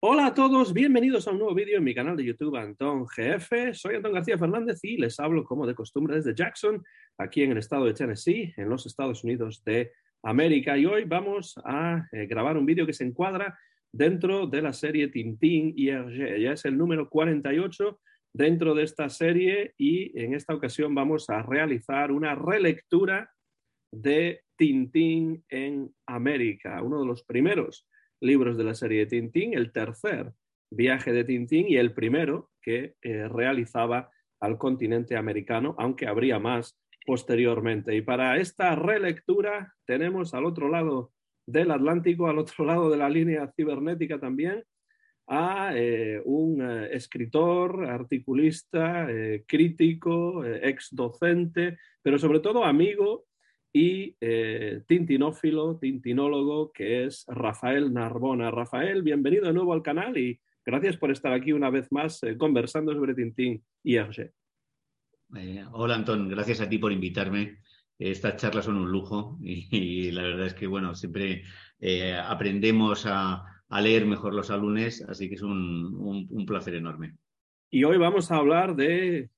[0.00, 3.74] Hola a todos, bienvenidos a un nuevo vídeo en mi canal de YouTube Antón GF.
[3.74, 6.84] Soy Antón García Fernández y les hablo como de costumbre desde Jackson,
[7.18, 9.90] aquí en el estado de Tennessee, en los Estados Unidos de
[10.22, 10.78] América.
[10.78, 13.58] Y hoy vamos a eh, grabar un vídeo que se encuadra
[13.92, 16.42] dentro de la serie Tintín y Hergé.
[16.42, 18.00] Ya es el número 48
[18.32, 23.32] dentro de esta serie y en esta ocasión vamos a realizar una relectura
[23.92, 27.88] de Tintín en América, uno de los primeros
[28.20, 30.32] libros de la serie de Tintín, el tercer
[30.70, 36.78] viaje de Tintín y el primero que eh, realizaba al continente americano, aunque habría más
[37.06, 37.94] posteriormente.
[37.96, 41.12] Y para esta relectura tenemos al otro lado
[41.46, 44.62] del Atlántico, al otro lado de la línea cibernética también,
[45.26, 49.08] a eh, un eh, escritor, articulista,
[49.46, 53.27] crítico, ex docente, pero sobre todo amigo
[53.78, 58.50] y eh, tintinófilo, tintinólogo, que es Rafael Narbona.
[58.50, 62.36] Rafael, bienvenido de nuevo al canal y gracias por estar aquí una vez más eh,
[62.36, 64.32] conversando sobre Tintín y Hergé.
[65.36, 67.58] Eh, hola, Antón, gracias a ti por invitarme.
[68.00, 71.44] Estas charlas son un lujo y, la verdad es que, bueno, siempre
[72.24, 73.44] aprendemos a,
[73.80, 77.14] leer mejor los alumnos, así que es un, placer enorme.
[77.70, 79.30] Y hoy vamos a hablar de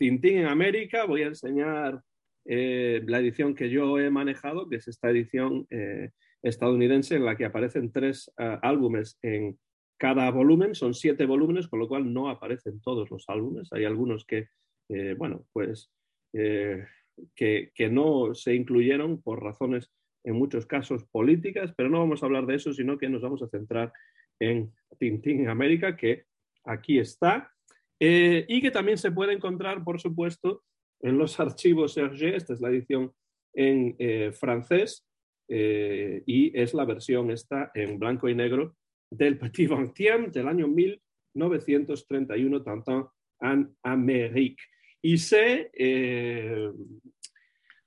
[0.00, 1.04] Tintín en América.
[1.06, 2.02] Voy a enseñar
[2.46, 6.10] eh, la edición que yo he manejado, que es esta edición eh,
[6.42, 9.58] estadounidense en la que aparecen tres eh, álbumes en
[9.96, 13.72] cada volumen, son siete volúmenes, con lo cual no aparecen todos los álbumes.
[13.72, 14.48] Hay algunos que,
[15.16, 15.90] bueno, pues
[16.32, 16.86] que,
[17.34, 19.90] que, no se incluyeron por razones
[20.24, 23.42] en muchos casos políticas, pero no vamos a hablar de eso, sino que nos vamos
[23.42, 23.92] a centrar
[24.40, 26.24] en Tintín América, que
[26.64, 27.52] aquí está,
[27.98, 30.64] y que también se puede encontrar, por supuesto,
[31.00, 33.12] en los archivos Hergé, esta es la edición
[33.52, 35.06] en eh, francés
[35.48, 38.76] eh, y es la versión esta en blanco y negro
[39.10, 43.04] del Petit Vingtième del año 1931, Tintin
[43.40, 44.62] en Amérique.
[45.02, 46.70] Y sé, eh,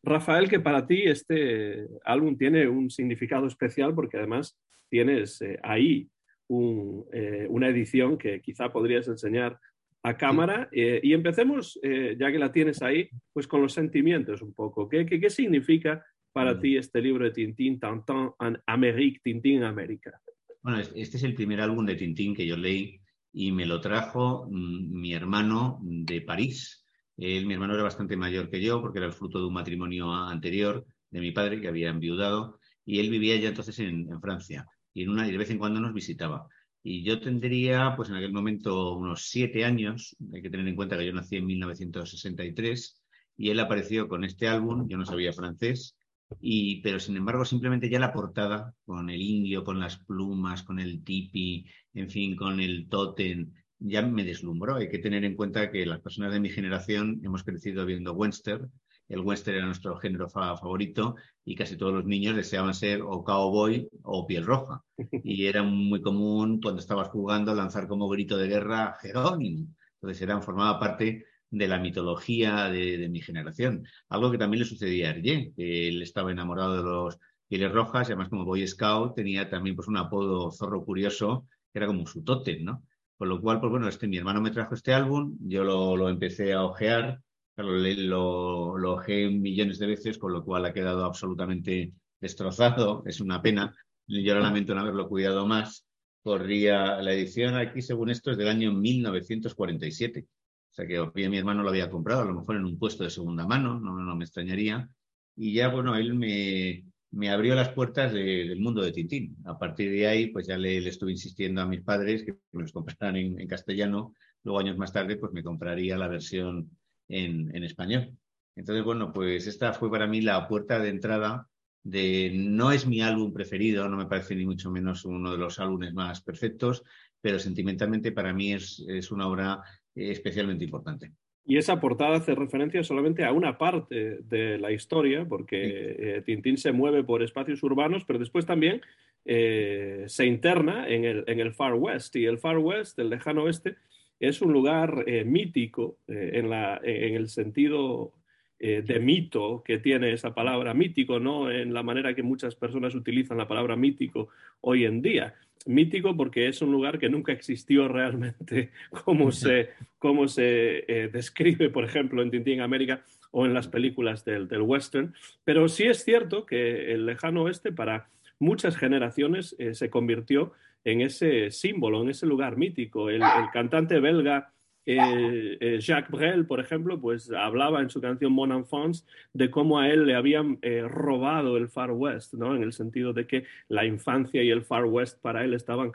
[0.03, 4.57] Rafael, que para ti este álbum tiene un significado especial porque además
[4.89, 6.09] tienes ahí
[6.47, 9.59] una edición que quizá podrías enseñar
[10.07, 14.41] a cámara eh, y empecemos, eh, ya que la tienes ahí, pues con los sentimientos
[14.41, 14.88] un poco.
[14.88, 20.22] ¿Qué, qué, significa para ti este libro de Tintín, Tintin en Amérique, Tintín América?
[20.62, 23.01] Bueno, este es el primer álbum de Tintín que yo leí
[23.34, 26.85] y me lo trajo mm, mi hermano de París.
[27.18, 30.13] Él, mi hermano era bastante mayor que yo porque era el fruto de un matrimonio
[30.13, 34.66] anterior de mi padre que había enviudado y él vivía ya entonces en, en Francia
[34.94, 36.47] y, en una, y de vez en cuando nos visitaba.
[36.90, 40.16] Y yo tendría, pues en aquel momento, unos siete años.
[40.34, 43.03] Hay que tener en cuenta que yo nací en 1963
[43.36, 44.88] y él apareció con este álbum.
[44.88, 45.98] Yo no sabía francés,
[46.40, 50.80] y, pero sin embargo, simplemente ya la portada, con el indio, con las plumas, con
[50.80, 54.75] el tipi, en fin, con el tótem, ya me deslumbró.
[54.75, 58.62] Hay que tener en cuenta que las personas de mi generación hemos crecido viendo Webster,
[59.09, 63.88] el western era nuestro género favorito y casi todos los niños deseaban ser o cowboy
[64.03, 64.84] o piel roja.
[65.23, 69.68] Y era muy común cuando estabas jugando lanzar como grito de guerra Jerónimo.
[69.95, 73.85] Entonces eran, formaba parte de la mitología de, mi generación.
[74.09, 78.12] Algo que también le sucedía a Hergé, él estaba enamorado de los pieles rojas y
[78.12, 82.24] además como Boy Scout tenía también pues un apodo zorro curioso que era como su
[82.24, 82.84] tótem, ¿no?
[83.18, 86.09] Con lo cual, pues bueno, este, mi hermano me trajo este álbum, yo lo, lo
[86.09, 87.22] empecé a ojear
[87.63, 93.03] lo, lo millones de veces, con lo cual ha quedado absolutamente destrozado.
[93.06, 93.75] Es una pena.
[94.07, 95.85] Yo lo lamento no haberlo cuidado más.
[96.23, 100.28] Corría la edición aquí, según esto, es del año 1947.
[100.72, 103.09] O sea que mi hermano lo había comprado, a lo mejor en un puesto de
[103.09, 104.89] segunda mano, no, no me extrañaría.
[105.35, 109.38] Y ya, bueno, él me, me abrió las puertas del mundo de Tintín.
[109.45, 112.72] A partir de ahí, pues ya le, estuve insistiendo a mis padres que me los
[112.72, 114.13] compraran en, en, castellano.
[114.44, 116.69] Luego, años más tarde, pues me compraría la versión
[117.09, 118.12] en, español.
[118.56, 121.47] Entonces, bueno, pues esta fue para mí la puerta de entrada
[121.84, 125.59] de, no es mi álbum preferido, no me parece ni mucho menos uno de los
[125.59, 126.84] álbumes más perfectos,
[127.22, 129.62] pero sentimentalmente para mí es, es una obra
[129.95, 131.12] especialmente importante.
[131.50, 136.57] Y esa portada hace referencia solamente a una parte de la historia, porque eh, Tintín
[136.57, 138.81] se mueve por espacios urbanos, pero después también
[139.24, 142.18] eh, se interna en el, en el Far West.
[142.18, 143.77] Y el Far West, el lejano oeste,
[144.19, 148.14] es un lugar eh, mítico eh, en, la, en, el sentido
[148.60, 152.96] eh, de mito que tiene esa palabra mítico, no en la manera que muchas personas
[152.96, 154.30] utilizan la palabra mítico
[154.62, 155.36] hoy en día.
[155.66, 158.72] Mítico porque es un lugar que nunca existió realmente
[159.06, 164.48] como se, como se describe, por ejemplo, en Tintín América o en las películas del,
[164.48, 165.14] del, western.
[165.44, 168.10] Pero sí es cierto que el lejano oeste para
[168.40, 170.54] muchas generaciones se convirtió
[170.88, 173.10] en ese símbolo, en ese lugar mítico.
[173.10, 174.54] El, cantante belga
[174.86, 179.04] eh, eh, Jacques Brel, por ejemplo, pues hablaba en su canción Mon Enfance
[179.34, 182.56] de cómo a él le habían eh, robado el Far West, ¿no?
[182.56, 185.92] En el sentido de que la infancia y el Far West para él estaban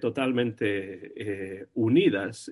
[0.00, 2.50] totalmente unidas.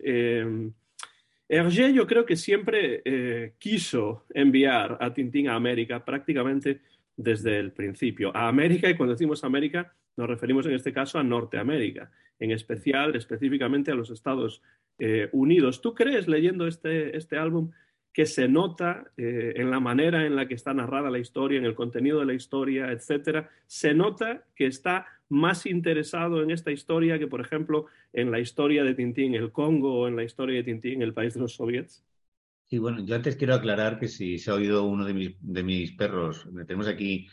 [1.49, 6.83] Hergé yo creo que siempre quiso enviar a Tintín a América prácticamente
[7.17, 8.37] desde el principio.
[8.37, 13.17] A América, y cuando decimos América, nos referimos en este caso a Norteamérica, en especial,
[13.17, 14.63] específicamente a los Estados
[14.99, 15.81] eh, Unidos.
[15.81, 17.71] ¿Tú crees, leyendo este, este álbum,
[18.17, 21.67] que se nota eh, en la manera en la que está narrada la historia, en
[21.67, 27.19] el contenido de la historia, etcétera, se nota que está más interesado en esta historia
[27.19, 30.63] que, por ejemplo, en la historia de Tintín el Congo o en la historia de
[30.63, 32.03] Tintín el país de los soviets?
[32.65, 35.63] Sí, bueno, yo antes quiero aclarar que si se ha oído uno de mis, de
[35.63, 37.29] mis perros, tenemos aquí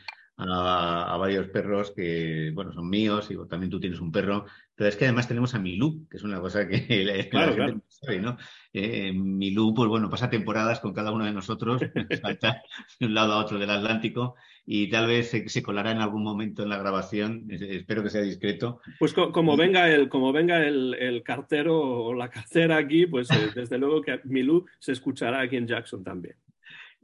[0.49, 4.45] a, varios perros que, bueno, son míos y también tú tienes un perro,
[4.75, 6.77] pero es que además tenemos a Milú, que es una cosa que
[7.31, 8.37] la, gente no sabe, ¿no?
[8.73, 11.81] Eh, Milú, pues bueno, pasa temporadas con cada uno de nosotros,
[12.21, 12.61] salta
[12.99, 14.35] de un lado a otro del Atlántico
[14.65, 18.79] y tal vez se, colará en algún momento en la grabación, espero que sea discreto.
[18.97, 23.77] Pues como venga el, como venga el, cartero o la cartera aquí, pues eh, desde
[23.77, 26.35] luego que Milú se escuchará aquí en Jackson también.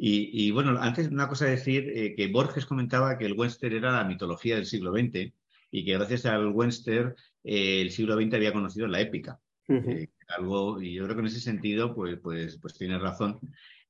[0.01, 4.05] Y, bueno, antes una cosa decir eh, que Borges comentaba que el western era la
[4.05, 5.33] mitología del siglo XX
[5.71, 7.13] y que gracias al western
[7.43, 9.41] eh, el siglo XX había conocido la épica.
[9.67, 13.41] Eh, algo, y yo creo que en ese sentido, pues, pues, pues tienes razón.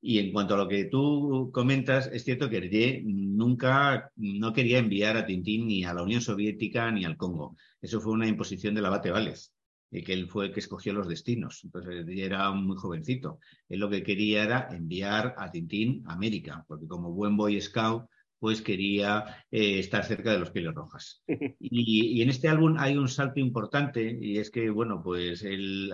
[0.01, 4.79] Y en cuanto a lo que tú comentas, es cierto que Hergé nunca no quería
[4.79, 7.56] enviar a Tintín ni a la Unión Soviética ni al Congo.
[7.81, 9.53] Eso fue una imposición del abate Vales
[9.91, 11.62] y que él fue el que escogió los destinos.
[11.63, 13.39] Entonces, era muy jovencito.
[13.68, 18.06] Él lo que quería era enviar a Tintín a América, porque como buen Boy Scout,
[18.39, 21.24] pues quería eh, estar cerca de los pieles rojas.
[21.59, 25.92] Y, en este álbum hay un salto importante, y es que, bueno, pues él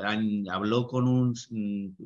[0.50, 1.34] habló con, un,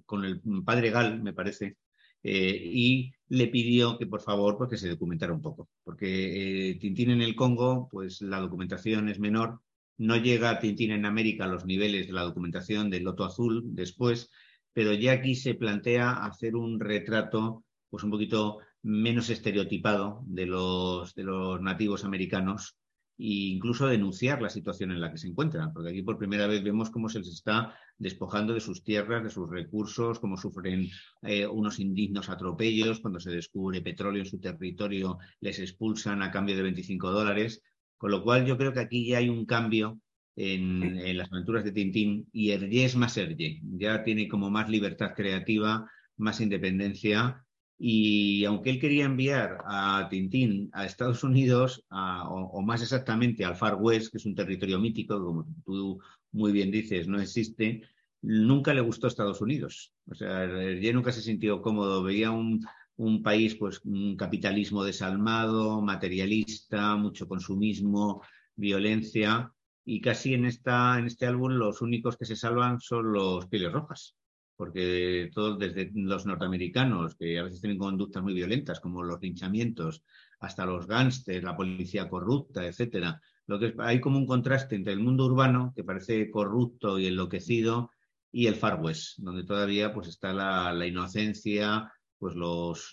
[0.06, 1.78] con el padre Gal, me parece,
[2.24, 6.76] eh, y le pidió que por favor pues, que se documentara un poco, porque eh,
[6.76, 9.62] Tintín en el Congo, pues la documentación es menor
[10.00, 13.64] no llega a Tintín en América a los niveles de la documentación del Loto Azul
[13.76, 14.32] después,
[14.74, 21.14] pero ya aquí se plantea hacer un retrato pues un poquito menos estereotipado de los,
[21.16, 22.78] de los nativos americanos
[23.18, 26.64] e incluso denunciar la situación en la que se encuentran, porque aquí por primera vez
[26.64, 30.88] vemos cómo se les está despojando de sus tierras, de sus recursos, cómo sufren
[31.24, 36.56] eh, unos indignos atropellos, cuando se descubre petróleo en su territorio les expulsan a cambio
[36.56, 37.62] de 25 dólares.
[38.00, 40.00] Con lo cual yo creo que aquí ya hay un cambio
[40.38, 45.12] en, las aventuras de Tintín y Hergé es más Hergé, ya tiene como más libertad
[45.14, 45.86] creativa,
[46.16, 47.46] más independencia
[47.78, 53.76] y aunque él quería enviar a Tintín a Estados Unidos, o, más exactamente al Far
[53.76, 56.00] West, que es un territorio mítico, como tú
[56.32, 57.82] muy bien dices, no existe,
[58.22, 59.94] nunca le gustó Estados Unidos.
[60.08, 62.66] O sea, Hergé nunca se sintió cómodo, veía un,
[63.00, 68.22] un país, pues, un capitalismo desalmado, materialista, mucho consumismo,
[68.56, 69.54] violencia,
[69.86, 73.72] y casi en, esta, en este álbum los únicos que se salvan son los pieles
[73.72, 74.18] rojas,
[74.58, 80.04] porque todos, desde los norteamericanos, que a veces tienen conductas muy violentas, como los linchamientos,
[80.42, 83.22] hasta los gángsters, la policía corrupta, etcétera.
[83.48, 87.92] Lo que hay como un contraste entre el mundo urbano, que parece corrupto y enloquecido,
[88.30, 92.92] y el Far West, donde todavía pues, está la, la inocencia, pues los,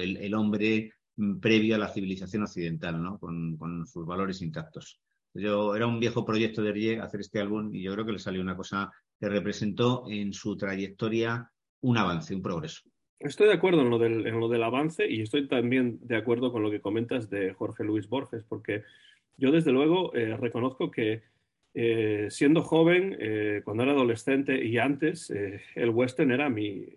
[0.00, 3.18] el, hombre mm, previo a la civilización occidental, ¿no?
[3.18, 5.00] con, sus valores intactos.
[5.32, 8.18] Yo, era un viejo proyecto de Hergé hacer este álbum y yo creo que le
[8.18, 11.50] salió una cosa que representó en su trayectoria
[11.82, 12.82] un avance, un progreso.
[13.18, 16.52] Estoy de acuerdo en lo del, en lo del avance y estoy también de acuerdo
[16.52, 18.82] con lo que comentas de Jorge Luis Borges, porque
[19.36, 21.22] yo desde luego eh, reconozco que
[21.74, 26.88] eh, siendo joven, eh, cuando era adolescente y antes, el western era mi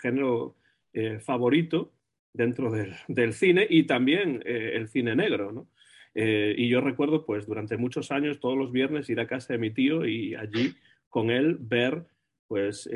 [0.00, 0.56] género
[0.98, 1.92] eh, favorito
[2.32, 5.68] dentro del, cine y también eh, el cine negro, ¿no?
[6.14, 9.58] Eh, y yo recuerdo, pues, durante muchos años, todos los viernes ir a casa de
[9.58, 10.74] mi tío y allí
[11.10, 12.06] con él ver,
[12.48, 12.88] pues,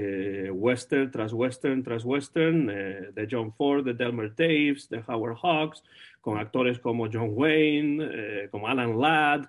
[0.51, 5.83] western tras western tras western, de John Ford, de Delmer Daves, de Howard Hawks,
[6.23, 9.45] con actores como John Wayne, como Alan Ladd,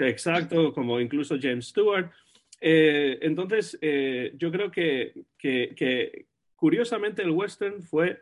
[0.00, 2.10] exacto, como incluso James Stewart.
[2.60, 6.26] Eh, entonces, eh, yo creo que,
[6.56, 8.20] curiosamente el western fue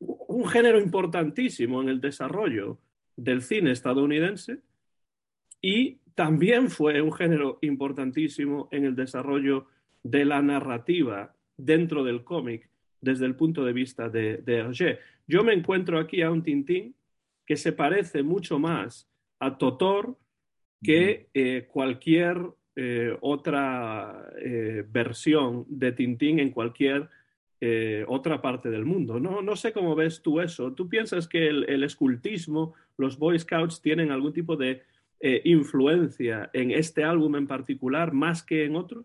[0.00, 2.78] un género importantísimo en el desarrollo
[3.16, 4.58] del cine estadounidense
[5.60, 9.66] y también fue un género importantísimo en el desarrollo
[10.02, 12.68] de la narrativa dentro del cómic
[13.00, 14.98] desde el punto de vista de, de Hergé.
[15.26, 16.94] Yo me encuentro aquí a un Tintín
[17.46, 20.18] que se parece mucho más a Totor
[20.82, 22.38] que eh, cualquier
[23.20, 24.30] otra
[24.88, 27.08] versión de Tintín en cualquier
[28.06, 29.18] otra parte del mundo.
[29.18, 30.72] No, no sé cómo ves tú eso.
[30.72, 34.82] ¿Tú piensas que el escultismo, los Boy Scouts tienen algún tipo de
[35.44, 39.04] influencia en este álbum en particular más que en otros?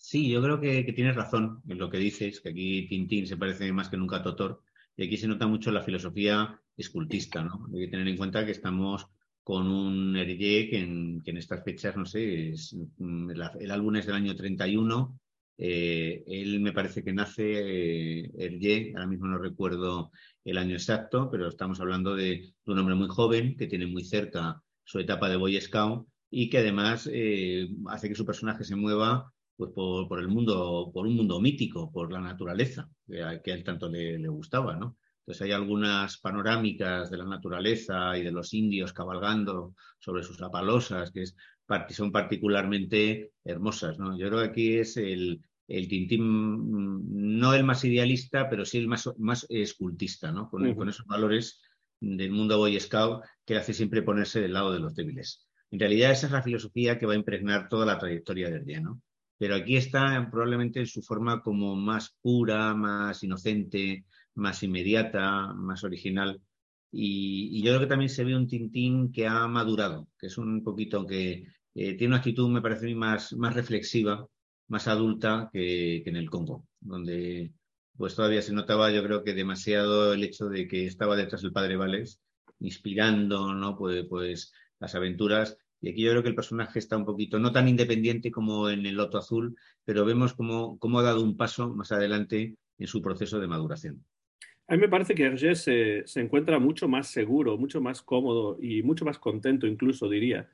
[0.00, 3.70] Sí, yo creo que, tienes razón en lo que dices, que aquí Tintín se parece
[3.72, 4.62] más que nunca a Totor,
[4.96, 7.42] y aquí se nota mucho la filosofía escultista.
[7.42, 9.08] Hay que tener en cuenta que estamos
[9.48, 12.52] con un Hergé que en, estas fechas, no sé,
[12.98, 15.18] mm, el, álbum es del año 31,
[15.56, 20.10] eh, él me parece que nace eh, Hergé, ahora mismo no recuerdo
[20.44, 24.62] el año exacto, pero estamos hablando de, un hombre muy joven que tiene muy cerca
[24.84, 29.32] su etapa de Boy Scout y que además eh, hace que su personaje se mueva
[29.56, 33.88] pues por, el mundo, por un mundo mítico, por la naturaleza, que a, él tanto
[33.88, 34.98] le, gustaba, ¿no?
[35.28, 41.10] Entonces hay algunas panorámicas de la naturaleza y de los indios cabalgando sobre sus apalosas
[41.10, 41.36] que es,
[41.90, 44.18] son particularmente hermosas, ¿no?
[44.18, 48.78] Yo creo que aquí es el, el Tintín, mm, no el más idealista, pero sí
[48.78, 50.48] el más, más escultista, ¿no?
[50.48, 51.60] Con, con esos valores
[52.00, 55.46] del mundo Boy Scout que hace siempre ponerse del lado de los débiles.
[55.70, 58.80] En realidad esa es la filosofía que va a impregnar toda la trayectoria del día,
[58.80, 59.02] ¿no?
[59.38, 64.04] pero aquí está probablemente en su forma como más pura, más inocente,
[64.38, 66.40] más inmediata, más original.
[66.90, 70.62] Y, yo creo que también se ve un Tintín que ha madurado, que es un
[70.64, 74.26] poquito que eh, tiene una actitud, me parece más, más reflexiva,
[74.68, 77.52] más adulta que, en el Congo, donde
[77.96, 81.52] pues todavía se notaba, yo creo que demasiado el hecho de que estaba detrás del
[81.52, 82.20] padre Vales,
[82.60, 83.76] inspirando, ¿no?
[83.76, 87.52] Pues, pues las aventuras y aquí yo creo que el personaje está un poquito, no
[87.52, 91.92] tan independiente como en el Loto Azul, pero vemos cómo ha dado un paso más
[91.92, 94.04] adelante en su proceso de maduración.
[94.68, 98.58] A mí me parece que Hergé se, se, encuentra mucho más seguro, mucho más cómodo
[98.60, 100.48] y mucho más contento, incluso diría,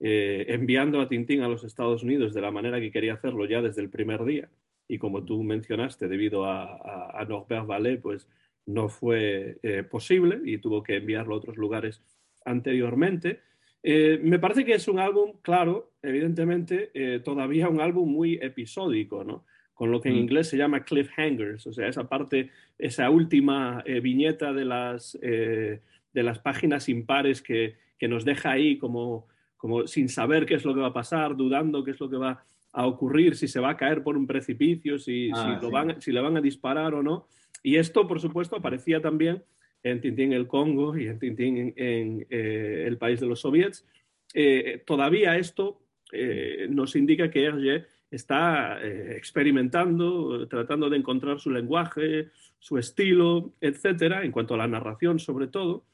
[0.00, 3.60] eh, enviando a Tintín a los Estados Unidos de la manera que quería hacerlo ya
[3.60, 4.48] desde el primer día.
[4.88, 8.26] Y como tú mencionaste, debido a, a, Norbert Vallée, pues
[8.64, 12.02] no fue eh, posible y tuvo que enviarlo a otros lugares
[12.44, 13.40] anteriormente.
[13.82, 19.24] Eh, me parece que es un álbum, claro, evidentemente, eh, todavía un álbum muy episódico,
[19.24, 19.44] ¿no?
[19.78, 24.00] Con lo que en inglés se llama cliffhangers, o sea, esa parte, esa última eh,
[24.00, 25.80] viñeta de las, de
[26.12, 30.74] las páginas impares que, que, nos deja ahí como, como sin saber qué es lo
[30.74, 32.42] que va a pasar, dudando qué es lo que va
[32.72, 36.10] a ocurrir, si se va a caer por un precipicio, si, ah, si, van, si
[36.10, 37.28] le van a disparar o no.
[37.62, 39.42] Y esto, por supuesto, aparecía también
[39.82, 43.86] en Tintín el Congo y en Tintín en, eh, el país de los soviets.
[44.34, 45.80] Eh, todavía esto
[46.12, 54.24] eh, nos indica que Hergé está experimentando, tratando de encontrar su lenguaje, su estilo, etcétera,
[54.24, 55.84] en cuanto a la narración sobre todo.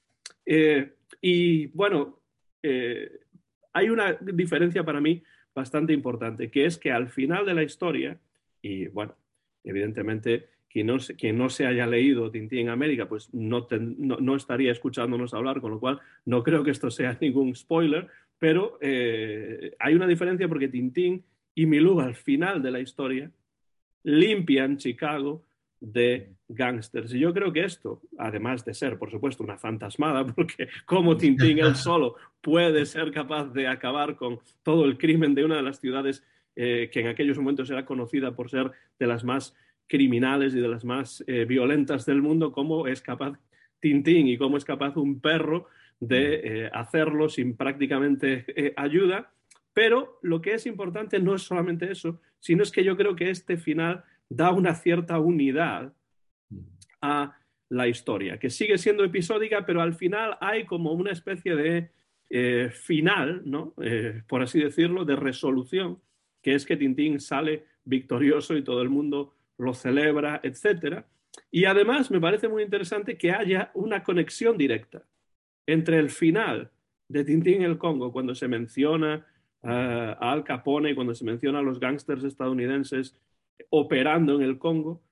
[1.21, 2.21] y bueno,
[3.73, 5.23] hay una diferencia para mí
[5.54, 8.18] bastante importante, que es que al final de la historia,
[8.61, 9.16] y bueno,
[9.62, 15.33] evidentemente quien no, se, no se haya leído Tintín América, pues no, no, estaría escuchándonos
[15.33, 18.09] hablar, con lo cual no creo que esto sea ningún spoiler,
[18.40, 23.30] pero eh, hay una diferencia porque Tintín y Milú al final de la historia
[24.02, 25.42] limpian Chicago
[25.80, 27.12] de gángsters.
[27.14, 31.58] Y yo creo que esto, además de ser, por supuesto, una fantasmada, porque como Tintín
[31.58, 35.80] él solo puede ser capaz de acabar con todo el crimen de una de las
[35.80, 36.25] ciudades
[36.56, 39.54] eh, que en aquellos momentos era conocida por ser de las más
[39.87, 43.38] criminales y de las más eh, violentas del mundo, cómo es capaz
[43.80, 45.66] Tintín y cómo es capaz un perro
[46.00, 46.46] de mm.
[46.46, 49.33] eh, hacerlo sin prácticamente ayuda.
[49.74, 53.28] Pero lo que es importante no es solamente eso, sino es que yo creo que
[53.28, 55.92] este final da una cierta unidad
[57.02, 57.36] a
[57.68, 61.90] la historia, que sigue siendo episódica, pero al final hay como una especie de
[62.70, 63.74] final, ¿no?
[64.26, 66.00] por así decirlo, de resolución,
[66.42, 71.04] que es que Tintín sale victorioso y todo el mundo lo celebra, etc.
[71.50, 75.02] Y además me parece muy interesante que haya una conexión directa
[75.66, 76.70] entre el final
[77.08, 79.24] de Tintín en el Congo, cuando se menciona eh,
[79.64, 83.16] a Al Capone, cuando se menciona a los gángsters estadounidenses
[83.71, 85.02] operando en el Congo,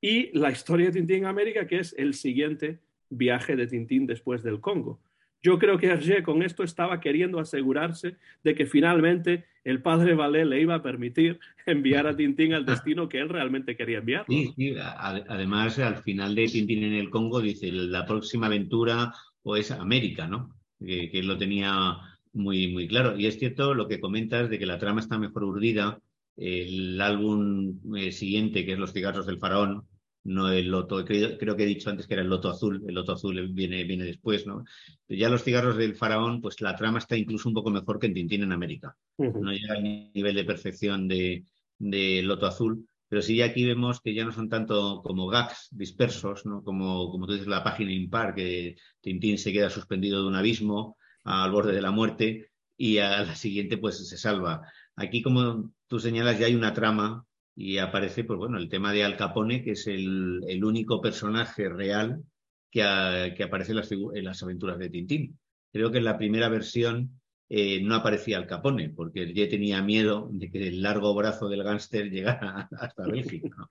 [0.00, 4.42] y la historia de Tintín en América, que es el siguiente viaje de Tintín después
[4.42, 5.00] del Congo.
[5.42, 10.44] Yo creo que Hergé con esto estaba queriendo asegurarse de que finalmente el padre Valé
[10.44, 14.24] le iba a permitir enviar a Tintín al destino que él realmente quería enviar.
[14.28, 14.74] Sí, sí.
[14.78, 19.12] Además, al final de Tintín en el Congo dice la próxima aventura
[19.42, 20.54] o es América, ¿no?
[20.78, 21.96] Que, él lo tenía
[22.36, 23.18] muy, muy claro.
[23.18, 26.00] Y es cierto lo que comentas de que la trama está mejor urdida.
[26.36, 29.86] El álbum eh, siguiente, que es Los cigarros del faraón,
[30.24, 33.12] no el loto, creo, que he dicho antes que era el loto azul, el loto
[33.12, 34.64] azul viene, viene después, ¿no?
[35.08, 38.14] ya los cigarros del faraón, pues la trama está incluso un poco mejor que en
[38.14, 38.96] Tintín en América.
[39.16, 41.44] No llega al nivel de perfección de,
[41.78, 46.44] de loto azul, pero sí aquí vemos que ya no son tanto como gags dispersos,
[46.44, 46.62] ¿no?
[46.64, 50.96] Como, como tú dices, la página impar, que Tintín se queda suspendido de un abismo
[51.26, 54.62] al borde de la muerte y a la siguiente pues se salva.
[54.94, 59.04] Aquí, como tú señalas, ya hay una trama y aparece, pues bueno, el tema de
[59.04, 62.22] Al Capone, que es el, único personaje real
[62.70, 65.38] que, aparece en las, aventuras de Tintín.
[65.72, 70.28] Creo que en la primera versión eh, no aparecía Al Capone, porque ya tenía miedo
[70.32, 73.66] de que el largo brazo del gángster llegara hasta Bélgica.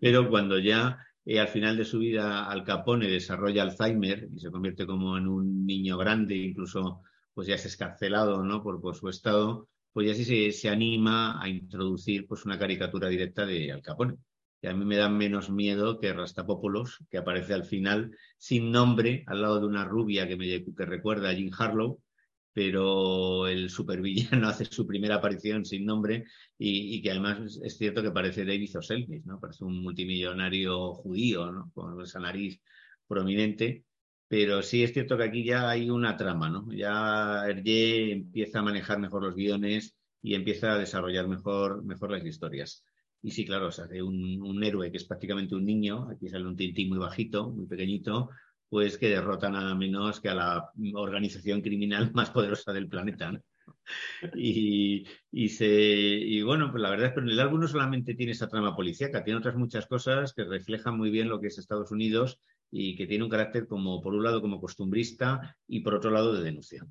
[0.00, 4.50] Pero cuando ya eh, al final de su vida Al Capone desarrolla Alzheimer y se
[4.50, 7.02] convierte como en un niño grande, incluso
[7.34, 8.62] pues ya es escarcelado ¿no?
[8.62, 13.46] por, por su estado, pues ya sí se, anima a introducir pues una caricatura directa
[13.46, 14.16] de Al Capone.
[14.62, 19.24] Y a mí me da menos miedo que Rastapópolos, que aparece al final sin nombre,
[19.26, 21.98] al lado de una rubia que me que recuerda a Jim Harlow,
[22.52, 26.24] pero el supervillano hace su primera aparición sin nombre
[26.58, 29.40] y, que además es cierto que parece David Oselmis, ¿no?
[29.40, 31.70] Parece un multimillonario judío, ¿no?
[31.72, 32.60] Con esa nariz
[33.06, 33.84] prominente
[34.30, 36.70] pero sí es cierto que aquí ya hay una trama, ¿no?
[36.72, 42.24] Ya Hergé empieza a manejar mejor los guiones y empieza a desarrollar mejor, mejor las
[42.24, 42.84] historias.
[43.22, 46.90] Y sí, claro, o un, héroe que es prácticamente un niño, aquí sale un tintín
[46.90, 48.30] muy bajito, muy pequeñito,
[48.70, 53.32] pues que derrota nada menos que a la organización criminal más poderosa del planeta.
[53.32, 53.42] ¿no?
[54.34, 58.32] Y, y, se, y bueno, pues la verdad es que el álbum no solamente tiene
[58.32, 61.90] esa trama policíaca, tiene otras muchas cosas que reflejan muy bien lo que es Estados
[61.90, 66.10] Unidos y que tiene un carácter como, por un lado, como costumbrista y por otro
[66.10, 66.86] lado, de denuncia.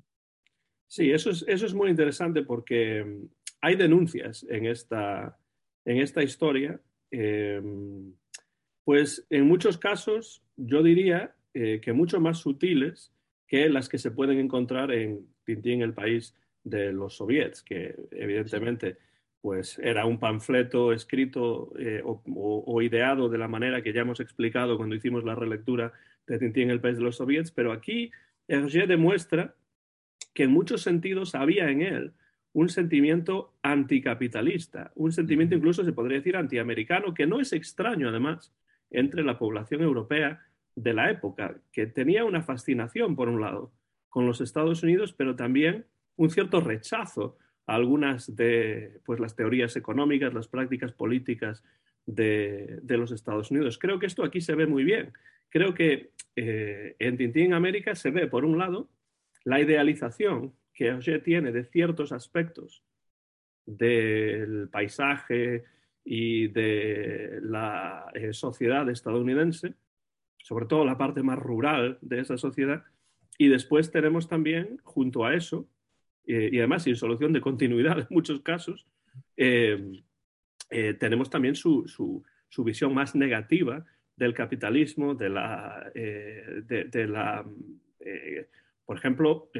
[0.86, 3.26] Sí, eso es, eso es muy interesante porque mm,
[3.62, 5.38] hay denuncias en esta,
[5.84, 6.80] en esta historia.
[7.10, 8.12] Em,
[8.84, 13.12] pues en muchos casos yo diría eh, que mucho más sutiles
[13.46, 18.98] que las que se pueden encontrar en Tintín, el país de los soviets, que evidentemente
[19.40, 24.76] pues era un panfleto escrito eh, o, ideado de la manera que ya hemos explicado
[24.76, 25.92] cuando hicimos la relectura
[26.26, 28.10] de Tintín el país de los soviets, pero aquí
[28.46, 29.54] Hergé demuestra
[30.34, 32.12] que en muchos sentidos había en él
[32.52, 38.52] un sentimiento anticapitalista, un sentimiento incluso se podría decir antiamericano, que no es extraño además
[38.90, 43.72] entre la población europea de la época, que tenía una fascinación, por un lado,
[44.08, 50.34] con los Estados Unidos, pero también un cierto rechazo algunas de pues, las teorías económicas,
[50.34, 51.62] las prácticas políticas
[52.04, 53.78] de, los Estados Unidos.
[53.78, 55.12] Creo que esto aquí se ve muy bien.
[55.48, 58.90] Creo que eh, en Tintín América se ve, por un lado,
[59.44, 62.82] la idealización que Auger tiene de ciertos aspectos
[63.66, 65.64] del paisaje
[66.04, 69.74] y de la eh, sociedad estadounidense,
[70.42, 72.84] sobre todo la parte más rural de esa sociedad,
[73.38, 75.68] y después tenemos también, junto a eso,
[76.26, 78.86] y además sin solución de continuidad en muchos casos,
[79.36, 80.02] eh,
[80.70, 83.84] eh, tenemos también su, su, visión más negativa
[84.16, 87.44] del capitalismo, de la, eh, de, la
[88.84, 89.50] por ejemplo,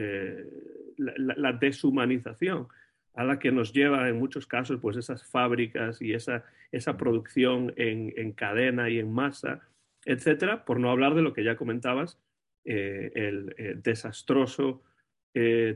[0.99, 2.69] la, deshumanización
[3.15, 7.73] a la que nos lleva en muchos casos pues esas fábricas y esa, esa producción
[7.77, 9.61] en, en, cadena y en masa,
[10.05, 12.19] etcétera, por no hablar de lo que ya comentabas,
[12.65, 14.83] el, desastroso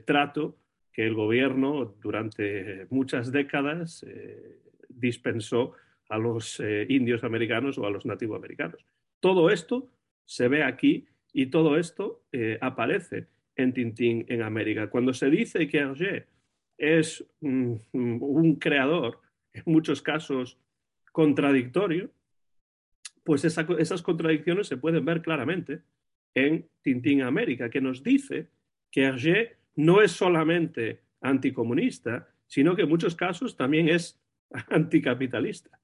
[0.05, 0.59] trato
[0.95, 5.73] que el gobierno durante muchas décadas eh, dispensó
[6.09, 8.87] a los eh, indios americanos o a los nativoamericanos.
[9.19, 9.91] Todo esto
[10.25, 14.89] se ve aquí y todo esto eh, aparece en Tintín en América.
[14.89, 16.27] Cuando se dice que Hergé
[16.79, 19.21] es un creador,
[19.53, 20.59] en muchos casos
[21.13, 22.11] contradictorio,
[23.25, 25.83] pues esas contradicciones se pueden ver claramente
[26.35, 28.49] en Tintín América, que nos dice
[28.91, 34.21] que Hergé no es solamente anticomunista, sino que en muchos casos también es
[34.71, 35.81] anticapitalista.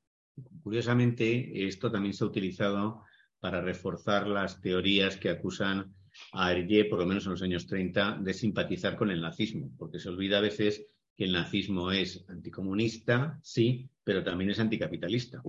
[0.62, 3.02] Curiosamente, esto también se ha utilizado
[3.40, 5.94] para reforzar las teorías que acusan
[6.32, 9.98] a Hergé, por lo menos en los años 30, de simpatizar con el nazismo, porque
[9.98, 15.42] se olvida a veces que el nazismo es anticomunista, sí, pero también es anticapitalista.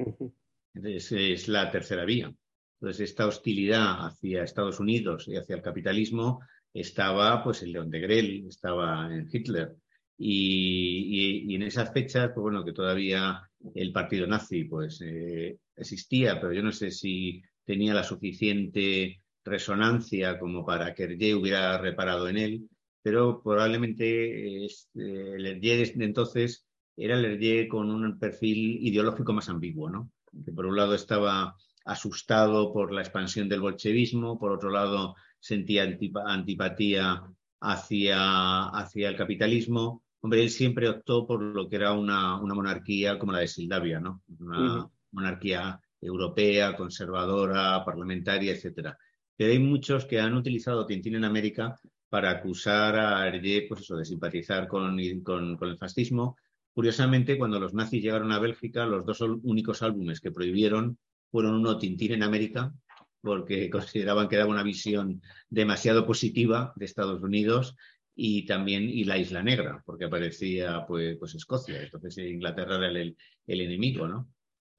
[0.74, 2.34] Entonces, es la tercera vía.
[2.80, 6.42] Entonces, esta hostilidad hacia Estados Unidos y hacia el capitalismo
[6.74, 9.76] estaba pues el León de Grell, estaba en Hitler.
[10.18, 13.42] Y, en esas fechas, pues bueno, que todavía
[13.76, 20.40] el partido nazi pues eh, existía, pero yo no sé si tenía la suficiente resonancia
[20.40, 22.70] como para que Hergé hubiera reparado en él,
[23.02, 29.90] pero probablemente el Hergé de entonces era el Hergé con un perfil ideológico más ambiguo,
[29.90, 30.12] ¿no?
[30.46, 35.84] Que por un lado estaba asustado por la expansión del bolchevismo, por otro lado sentía
[36.26, 37.24] antipatía
[37.60, 40.04] hacia, hacia el capitalismo.
[40.22, 44.22] Hombre, él siempre optó por lo que era una, monarquía como la de Sildavia, ¿no?
[44.40, 48.98] Una monarquía europea, conservadora, parlamentaria, etcétera.
[49.36, 51.76] Pero hay muchos que han utilizado Tintín en América
[52.10, 56.38] para acusar a Hergé pues eso, de simpatizar con, con, el fascismo.
[56.74, 60.98] Curiosamente, cuando los nazis llegaron a Bélgica, los dos únicos álbumes que prohibieron
[61.30, 62.74] fueron uno Tintín en América,
[63.22, 67.76] porque consideraban que daba una visión demasiado positiva de Estados Unidos
[68.16, 73.18] y también y la Isla Negra, porque aparecía pues, pues Escocia, entonces Inglaterra era el,
[73.48, 74.30] el enemigo, ¿no?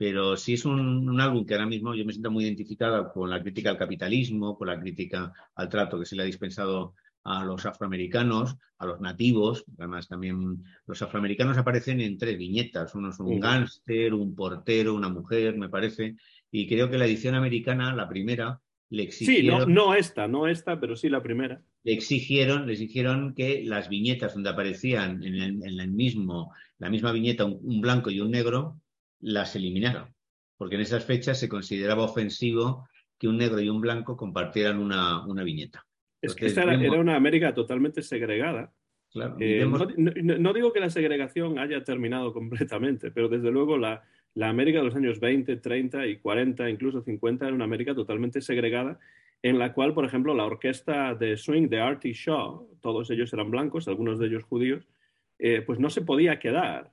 [0.02, 3.40] pero sí es un, álbum que ahora mismo yo me siento muy identificada con la
[3.40, 7.66] crítica al capitalismo, con la crítica al trato que se le ha dispensado a los
[7.66, 13.38] afroamericanos, a los nativos, además también los afroamericanos aparecen en tres viñetas, uno es un
[13.38, 16.16] gángster, un portero, una mujer, me parece,
[16.50, 19.66] y creo que la edición americana, la primera, le exigieron...
[19.66, 21.62] Sí, no, esta, no esta, pero sí la primera.
[21.84, 27.44] Le exigieron, le exigieron que las viñetas donde aparecían en, el, mismo, la misma viñeta
[27.44, 28.80] un blanco y un negro,
[29.22, 30.14] las eliminaron,
[30.58, 32.86] porque en esas fechas se consideraba ofensivo
[33.18, 35.86] que un negro y un blanco compartieran una, viñeta.
[36.22, 38.72] Es que esta era, una América totalmente segregada.
[39.40, 44.02] Eh, no, digo que la segregación haya terminado completamente, pero desde luego la,
[44.34, 48.40] la, América de los años 20, 30 y 40, incluso 50, era una América totalmente
[48.40, 48.98] segregada,
[49.42, 53.50] en la cual, por ejemplo, la orquesta de swing de Artie Shaw, todos ellos eran
[53.50, 54.88] blancos, algunos de ellos judíos,
[55.38, 56.92] eh, pues no se podía quedar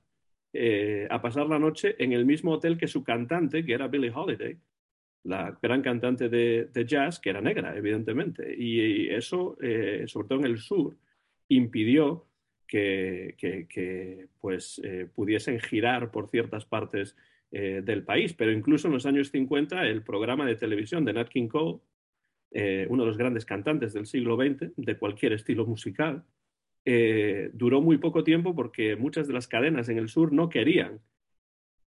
[0.52, 4.10] eh, a pasar la noche en el mismo hotel que su cantante, que era Billie
[4.12, 4.58] Holiday,
[5.24, 8.54] la gran cantante de, jazz, que era negra, evidentemente.
[8.56, 10.96] Y, eso, eh, sobre todo en el sur,
[11.48, 12.26] impidió
[12.66, 17.16] que, pues, eh, pudiesen girar por ciertas partes
[17.50, 18.32] del país.
[18.34, 21.80] Pero incluso en los años 50, el programa de televisión de Nat King Cole,
[22.88, 26.24] uno de los grandes cantantes del siglo XX, de cualquier estilo musical,
[26.84, 31.00] eh, duró muy poco tiempo porque muchas de las cadenas en el sur no querían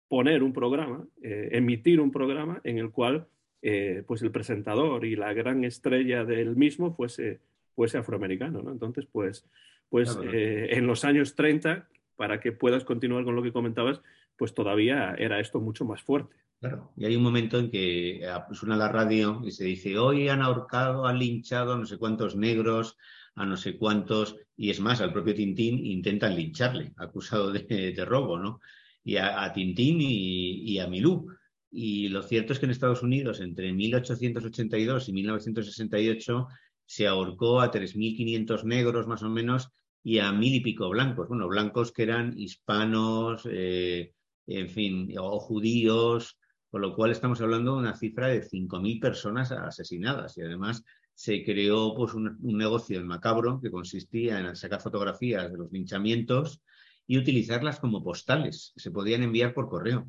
[0.08, 3.26] poner un programa, eh, emitir un programa en el cual
[3.62, 7.40] eh, pues el presentador y la gran estrella del mismo fuese,
[7.74, 8.62] fuese afroamericano.
[8.62, 8.70] ¿no?
[8.70, 9.44] Entonces, pues,
[9.88, 14.00] pues en los años 30, para que puedas continuar con lo que comentabas,
[14.36, 16.36] pues todavía era esto mucho más fuerte.
[16.60, 20.40] Claro, y hay un momento en que suena la radio y se dice, hoy han
[20.40, 22.96] ahorcado, han linchado no sé cuántos negros,
[23.34, 28.38] a no sé cuántos, y es más, al propio Tintín intentan lincharle, acusado de, robo,
[28.38, 28.60] ¿no?
[29.06, 31.28] Y a, Tintín y, a Milú.
[31.70, 36.48] Y lo cierto es que en Estados Unidos, entre 1882 y 1968,
[36.84, 39.68] se ahorcó a 3.500 negros más o menos
[40.02, 41.28] y a mil y pico blancos.
[41.28, 44.12] Bueno, blancos que eran hispanos, eh,
[44.48, 46.36] en fin, o judíos,
[46.68, 50.36] con lo cual estamos hablando de una cifra de 5.000 personas asesinadas.
[50.36, 50.82] Y además
[51.14, 56.60] se creó pues, un, negocio en macabro que consistía en sacar fotografías de los linchamientos
[57.06, 58.72] y utilizarlas como postales.
[58.76, 60.08] Se podían enviar por correo,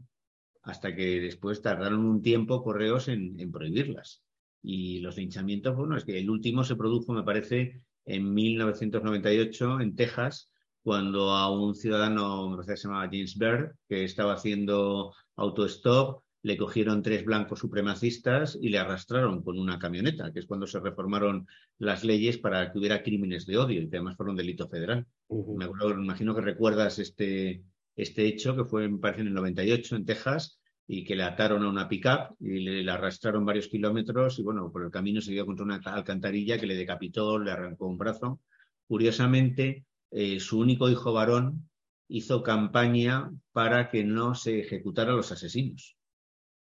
[0.64, 4.24] hasta que después tardaron un tiempo correos en, prohibirlas.
[4.62, 9.96] Y los linchamientos, bueno, es que el último se produjo, me parece, en 1998 en
[9.96, 15.14] Texas, cuando a un ciudadano, me parece que se llamaba James Bird, que estaba haciendo
[15.36, 20.68] autostop, le cogieron tres blancos supremacistas y le arrastraron con una camioneta, que es cuando
[20.68, 21.48] se reformaron
[21.80, 25.06] las leyes para que hubiera crímenes de odio y que además fueron un delito federal.
[25.30, 27.64] me, imagino que recuerdas este,
[27.96, 31.64] este hecho que fue, me parece, en el 98 en Texas y que le ataron
[31.64, 35.46] a una pickup y le, arrastraron varios kilómetros y bueno, por el camino se dio
[35.46, 38.40] contra una alcantarilla que le decapitó, le arrancó un brazo.
[38.88, 41.70] Curiosamente, eh, su único hijo varón
[42.08, 45.97] hizo campaña para que no se ejecutaran los asesinos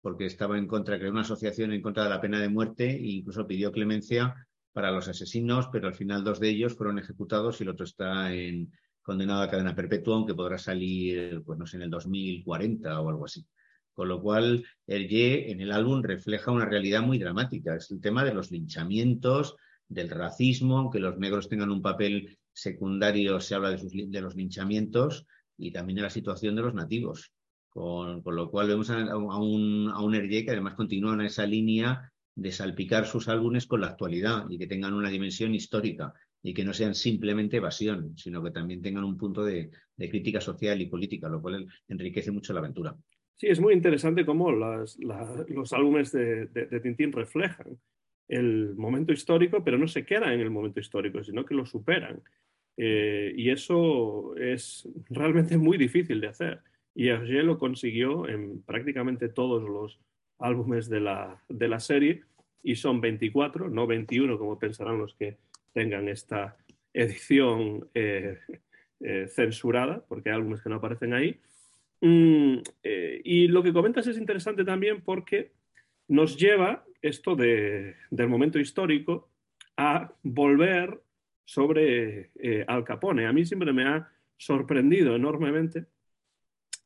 [0.03, 3.07] porque estaba en contra, creó una asociación en contra de la pena de muerte e
[3.07, 4.35] incluso pidió clemencia
[4.73, 8.31] para los asesinos, pero al final dos de ellos fueron ejecutados y el otro está
[8.31, 13.09] en, condenado a cadena perpetua, aunque podrá salir, pues no sé, en el 2040 o
[13.09, 13.45] algo así.
[13.93, 17.75] Con lo cual, el Ye en el álbum refleja una realidad muy dramática.
[17.75, 19.55] Es el tema de los linchamientos,
[19.87, 25.25] del racismo, aunque los negros tengan un papel secundario, se habla de, los linchamientos
[25.57, 27.31] y también de la situación de los nativos.
[27.73, 32.51] Con, lo cual vemos a, un, a un que además continúa en esa línea de
[32.51, 36.73] salpicar sus álbumes con la actualidad y que tengan una dimensión histórica y que no
[36.73, 41.41] sean simplemente evasión, sino que también tengan un punto de, crítica social y política, lo
[41.41, 42.95] cual enriquece mucho la aventura.
[43.35, 47.79] Sí, es muy interesante cómo los álbumes de, Tintín reflejan
[48.27, 52.21] el momento histórico, pero no se quedan en el momento histórico, sino que lo superan.
[52.75, 56.59] Eh, y eso es realmente muy difícil de hacer.
[56.95, 59.99] Y Hergé lo consiguió en prácticamente todos los
[60.39, 62.23] álbumes de la, de la serie
[62.63, 65.37] y son 24, no 21 como pensarán los que
[65.73, 66.57] tengan esta
[66.93, 68.39] edición eh,
[68.99, 71.39] eh, censurada, porque hay álbumes que no aparecen ahí.
[72.01, 75.51] Mm, eh, y lo que comentas es interesante también porque
[76.07, 77.95] nos lleva esto del
[78.29, 79.29] momento histórico
[79.75, 81.01] a volver
[81.43, 82.29] sobre
[82.67, 83.25] Al Capone.
[83.25, 85.85] A mí siempre me ha sorprendido enormemente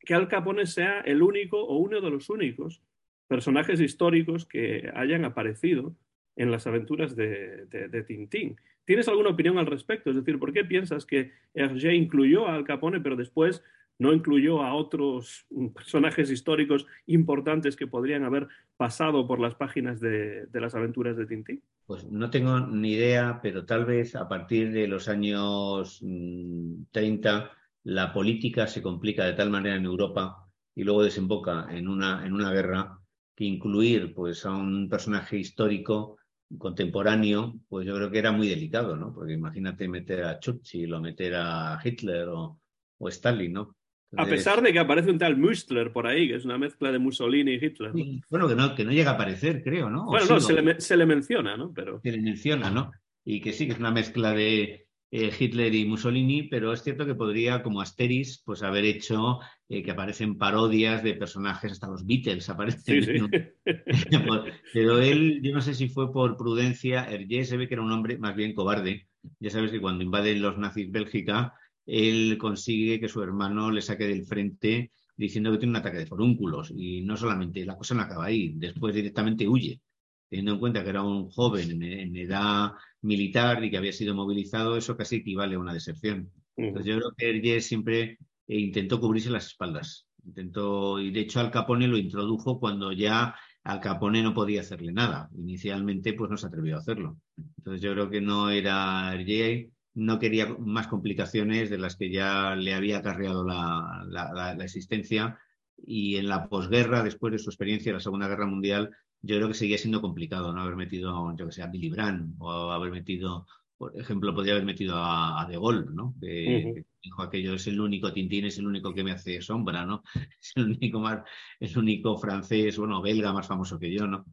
[0.08, 2.80] que Al Capone sea el único o uno de los únicos
[3.26, 5.94] personajes históricos que hayan aparecido
[6.34, 8.56] en las aventuras de, de, Tintín.
[8.86, 10.08] ¿Tienes alguna opinión al respecto?
[10.08, 13.62] Es decir, ¿por qué piensas que Hergé incluyó a Al Capone, pero después
[13.98, 20.46] no incluyó a otros personajes históricos importantes que podrían haber pasado por las páginas de,
[20.46, 21.62] de, las aventuras de Tintín?
[21.84, 27.57] Pues no tengo ni idea, pero tal vez a partir de los años 30 mm,
[27.88, 32.34] la política se complica de tal manera en Europa y luego desemboca en una, en
[32.34, 32.98] una guerra
[33.34, 36.18] que incluir pues, a un personaje histórico
[36.58, 39.14] contemporáneo, pues yo creo que era muy delicado, ¿no?
[39.14, 42.60] Porque imagínate meter a Churchill o meter a Hitler o,
[43.08, 43.74] Stalin, ¿no?
[44.16, 46.98] A pesar de que aparece un tal Müstler por ahí, que es una mezcla de
[46.98, 47.92] Mussolini y Hitler.
[48.28, 50.04] Bueno, que no, que no llega a aparecer, creo, ¿no?
[50.06, 51.72] Bueno, no, se, le, se le menciona, ¿no?
[51.72, 52.00] Pero...
[52.02, 52.90] Se le menciona, ¿no?
[53.24, 57.06] Y que sí, que es una mezcla de, eh, Hitler y Mussolini, pero es cierto
[57.06, 62.04] que podría, como Asteris, pues haber hecho eh, que aparecen parodias de personajes, hasta los
[62.04, 63.30] Beatles aparecen.
[64.72, 67.92] pero él, yo no sé si fue por prudencia, Hergé se ve que era un
[67.92, 69.08] hombre más bien cobarde.
[69.40, 71.54] Ya sabes que cuando invaden los nazis Bélgica,
[71.86, 76.06] él consigue que su hermano le saque del frente diciendo que tiene un ataque de
[76.06, 76.70] forúnculos.
[76.76, 79.80] Y no solamente, la cosa no acaba ahí, después directamente huye
[80.28, 84.76] teniendo en cuenta que era un joven en, edad militar y que había sido movilizado,
[84.76, 86.30] eso casi equivale a una deserción.
[86.56, 90.06] Entonces yo creo que Hergé siempre eh, intentó cubrirse las espaldas.
[90.24, 94.92] Intentó, y de hecho Al Capone lo introdujo cuando ya Al Capone no podía hacerle
[94.92, 95.30] nada.
[95.36, 97.16] Inicialmente pues no se atrevió a hacerlo.
[97.58, 102.54] Entonces yo creo que no era Hergé, no quería más complicaciones de las que ya
[102.56, 105.38] le había acarreado la, la existencia
[105.86, 108.90] y en la posguerra, después de su experiencia en la Segunda Guerra Mundial,
[109.22, 112.36] yo creo que seguía siendo complicado no haber metido, yo que sé, a Billy Brandt
[112.38, 116.14] o haber metido, por ejemplo, podría haber metido a, De Gaulle, ¿no?
[116.20, 120.02] Que, dijo aquello, es el único Tintín, es el único que me hace sombra, ¿no?
[120.40, 121.22] Es el único, más,
[121.60, 124.24] el único francés, bueno, belga más famoso que yo, ¿no?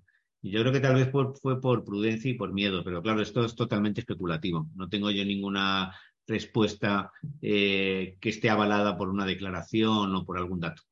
[0.41, 3.43] Y yo creo que tal vez fue por prudencia y por miedo, pero claro, esto
[3.43, 4.67] es totalmente especulativo.
[4.75, 5.91] No tengo yo ninguna
[6.27, 10.83] respuesta eh, que esté avalada por una declaración o por algún dato.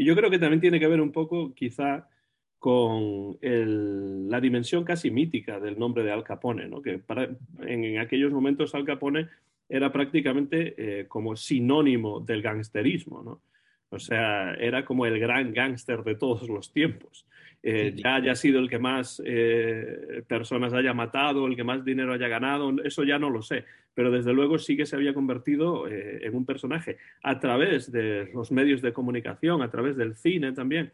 [0.00, 2.08] Y yo creo que también tiene que ver un poco, quizá,
[2.58, 6.80] con la dimensión casi mítica del nombre de Al Capone, ¿no?
[6.80, 7.02] que
[7.66, 9.28] en, aquellos momentos Al Capone
[9.68, 13.22] era prácticamente eh, como sinónimo del gangsterismo.
[13.22, 13.42] ¿no?
[13.90, 17.26] O sea, era como el gran gángster de todos los tiempos.
[17.62, 22.14] Eh, ya haya sido el que más eh, personas haya matado, el que más dinero
[22.14, 25.86] haya ganado, eso ya no lo sé, pero desde luego sí que se había convertido
[25.88, 26.96] en un personaje.
[27.22, 30.92] A través de los medios de comunicación, a través del cine también,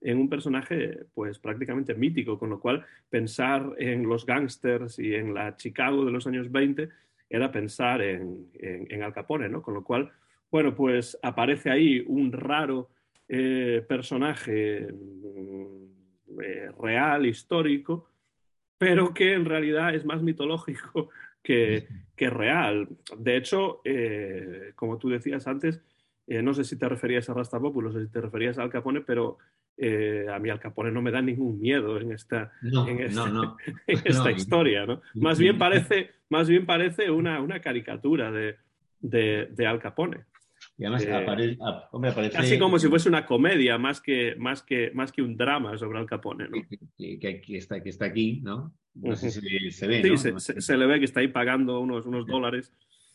[0.00, 5.34] en un personaje pues prácticamente mítico, con lo cual pensar en los gángsters y en
[5.34, 6.88] la Chicago de los años 20
[7.28, 9.62] era pensar en, Al Capone, ¿no?
[9.62, 10.10] Con lo cual,
[10.50, 12.88] bueno, pues aparece ahí un raro
[13.28, 14.88] eh, personaje
[16.42, 18.10] eh, real, histórico,
[18.76, 21.10] pero que en realidad es más mitológico
[21.42, 21.86] que,
[22.16, 22.88] real.
[23.16, 25.80] De hecho, eh, como tú decías antes,
[26.26, 29.00] no sé si te referías a Rastapopoulos, no sé si te referías a Al Capone,
[29.00, 29.38] pero
[29.80, 32.98] eh, a mí Al Capone no me da ningún miedo en esta, en
[33.86, 35.00] esta, historia, ¿no?
[35.14, 38.56] Más bien parece, más bien parece una, una caricatura de,
[39.00, 40.24] de, Al Capone.
[40.78, 45.10] Y además eh, aparece, Casi como si fuese una comedia, más que, más que, más
[45.10, 46.56] que un drama sobre Al Capone, ¿no?
[46.96, 48.72] Que, está, que está aquí, ¿no?
[48.94, 52.26] No sé si se ve, Sí, se, le ve que está ahí pagando unos, unos
[52.26, 52.72] dólares.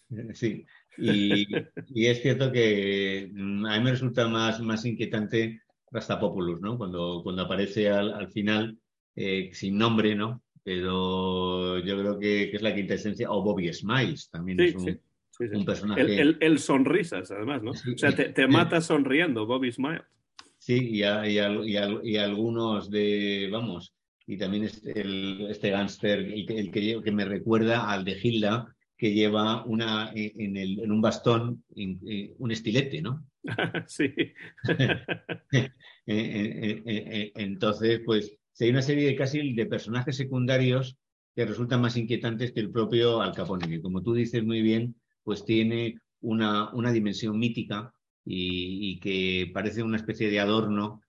[0.34, 0.64] Sí,
[0.96, 1.48] y,
[1.88, 6.78] y, es cierto que mm, a mí me resulta más, más inquietante Rastapopoulos, ¿no?
[6.78, 8.78] Cuando, cuando aparece al, final,
[9.16, 10.44] eh, sin nombre, ¿no?
[10.64, 15.00] Pero yo creo que, es la quinta esencia, o Bobby Smiles, también es un,
[15.66, 16.22] personaje.
[16.40, 17.72] El, sonrisas, además, ¿no?
[17.72, 20.04] o sea, te, mata sonriendo, Bobby Smiles.
[20.58, 23.94] Sí, y, y, algunos de, vamos,
[24.26, 29.66] y también este, este gángster, el, que, que, me recuerda al de Hilda, que lleva
[29.66, 33.26] una, en, en un bastón un estilete, ¿no?
[33.88, 34.14] sí.
[36.06, 40.98] Eh, eh, eh, entonces, pues, hay una serie de casi de personajes secundarios
[41.34, 44.96] que resultan más inquietantes que el propio Al Capone, que como tú dices muy bien,
[45.24, 47.94] pues tiene una, una dimensión mítica
[48.26, 51.02] y, que parece una especie de adorno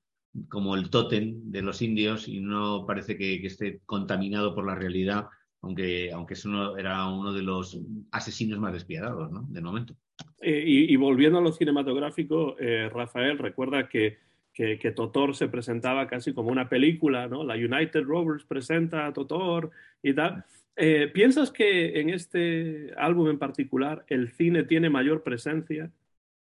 [0.49, 5.27] como el tótem de los indios y no parece que, esté contaminado por la realidad,
[5.63, 7.79] aunque, aunque eso era uno de los
[8.11, 9.47] asesinos más despiadados ¿no?
[9.49, 9.95] del momento.
[10.41, 14.19] Eh, y, volviendo a lo cinematográfico, eh, Rafael recuerda que,
[14.53, 17.43] que, Totor se presentaba casi como una película, ¿no?
[17.45, 19.71] La United Rovers presenta a Totor
[20.03, 20.45] y tal.
[20.77, 25.91] Eh, ¿Piensas que en este álbum en particular el cine tiene mayor presencia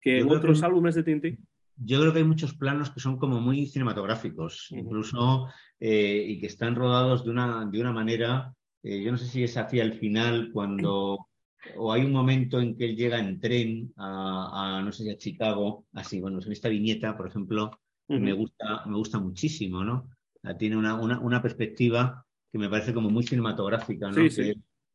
[0.00, 1.46] que en otros álbumes de Tintín?
[1.76, 5.48] Yo creo que hay muchos planos que son como muy cinematográficos, incluso,
[5.80, 9.82] y que están rodados de una, de una manera, yo no sé si es hacia
[9.82, 11.26] el final, cuando
[11.76, 15.16] o hay un momento en que él llega en tren a, no sé si a
[15.16, 17.70] Chicago, así, bueno, en esta viñeta, por ejemplo,
[18.08, 20.10] me, gusta, me gusta muchísimo, ¿no?
[20.58, 22.23] Tiene una, una, perspectiva
[22.54, 24.22] que me parece como muy cinematográfica, ¿no?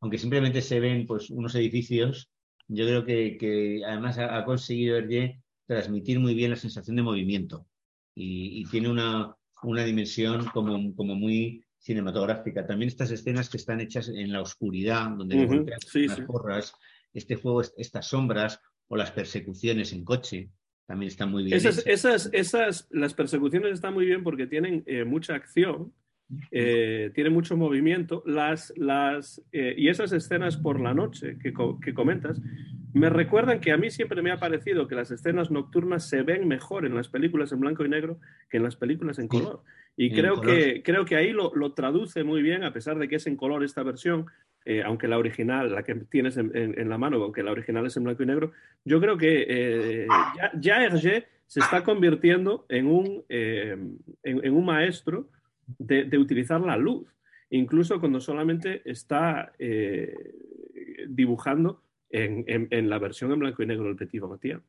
[0.00, 2.30] Aunque simplemente se ven pues, unos edificios,
[2.68, 7.66] yo creo que, que además ha, conseguido Hergé transmitir muy bien la sensación de movimiento
[8.14, 12.66] y, y tiene una, una dimensión como, como muy cinematográfica.
[12.66, 16.72] También estas escenas que están hechas en la oscuridad, donde uh las porras,
[17.12, 20.48] este juego, estas sombras o las persecuciones en coche,
[20.86, 21.58] también están muy bien.
[21.58, 25.92] Esas, esas, esas, las persecuciones están muy bien porque tienen eh, mucha acción,
[26.50, 28.22] eh, tienen mucho movimiento.
[28.26, 32.40] Las, las, eh, y esas escenas por la noche que, que, comentas,
[32.92, 36.48] me recuerdan que a mí siempre me ha parecido que las escenas nocturnas se ven
[36.48, 39.62] mejor en las películas en blanco y negro que en las películas en color.
[39.96, 43.16] Y creo que, creo que ahí lo, lo, traduce muy bien, a pesar de que
[43.16, 44.26] es en color esta versión,
[44.64, 47.96] eh, aunque la original, la que tienes en, en, la mano, aunque la original es
[47.96, 48.52] en blanco y negro,
[48.84, 53.76] yo creo que eh, ya, ya, Hergé se está convirtiendo en un, eh,
[54.22, 55.30] en, un maestro
[55.78, 57.06] de, de, utilizar la luz,
[57.50, 59.52] incluso cuando solamente está
[61.08, 64.62] dibujando en, en, la versión en blanco y negro del Petit Matías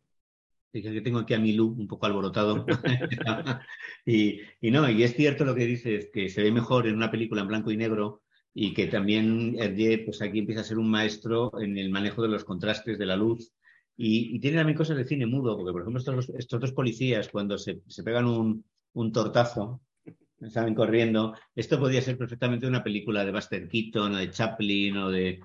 [0.72, 2.66] que tengo aquí a Milú un poco alborotado.
[4.06, 7.42] y, no, y es cierto lo que dices, que se ve mejor en una película
[7.42, 8.22] en blanco y negro
[8.54, 12.30] y que también Hergé, pues aquí empieza a ser un maestro en el manejo de
[12.30, 13.52] los contrastes de la luz.
[13.98, 17.58] Y, tiene también cosas de cine mudo, porque por ejemplo estos, estos dos policías cuando
[17.58, 19.82] se, se pegan un, un tortazo,
[20.50, 21.36] salen corriendo.
[21.56, 25.40] Esto podría ser perfectamente una película de Buster Keaton o de Chaplin o de...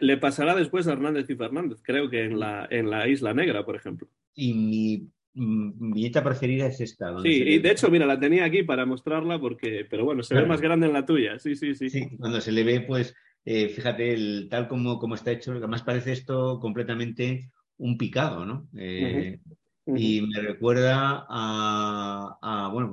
[0.00, 3.64] le, pasará después a Hernández y Fernández, creo que en la, en la Isla Negra,
[3.64, 4.08] por ejemplo.
[4.34, 7.20] Y mi viñeta preferida es esta.
[7.20, 10.46] Sí, y de hecho, mira, la tenía aquí para mostrarla porque, pero bueno, se ve
[10.46, 11.90] más grande en la tuya, sí, sí, sí.
[11.90, 15.82] Sí, cuando se le ve, pues, eh, fíjate, el, tal como, como está hecho, además
[15.82, 18.68] parece esto completamente un picado, ¿no?
[18.76, 19.38] Eh,
[19.86, 22.35] y me recuerda a,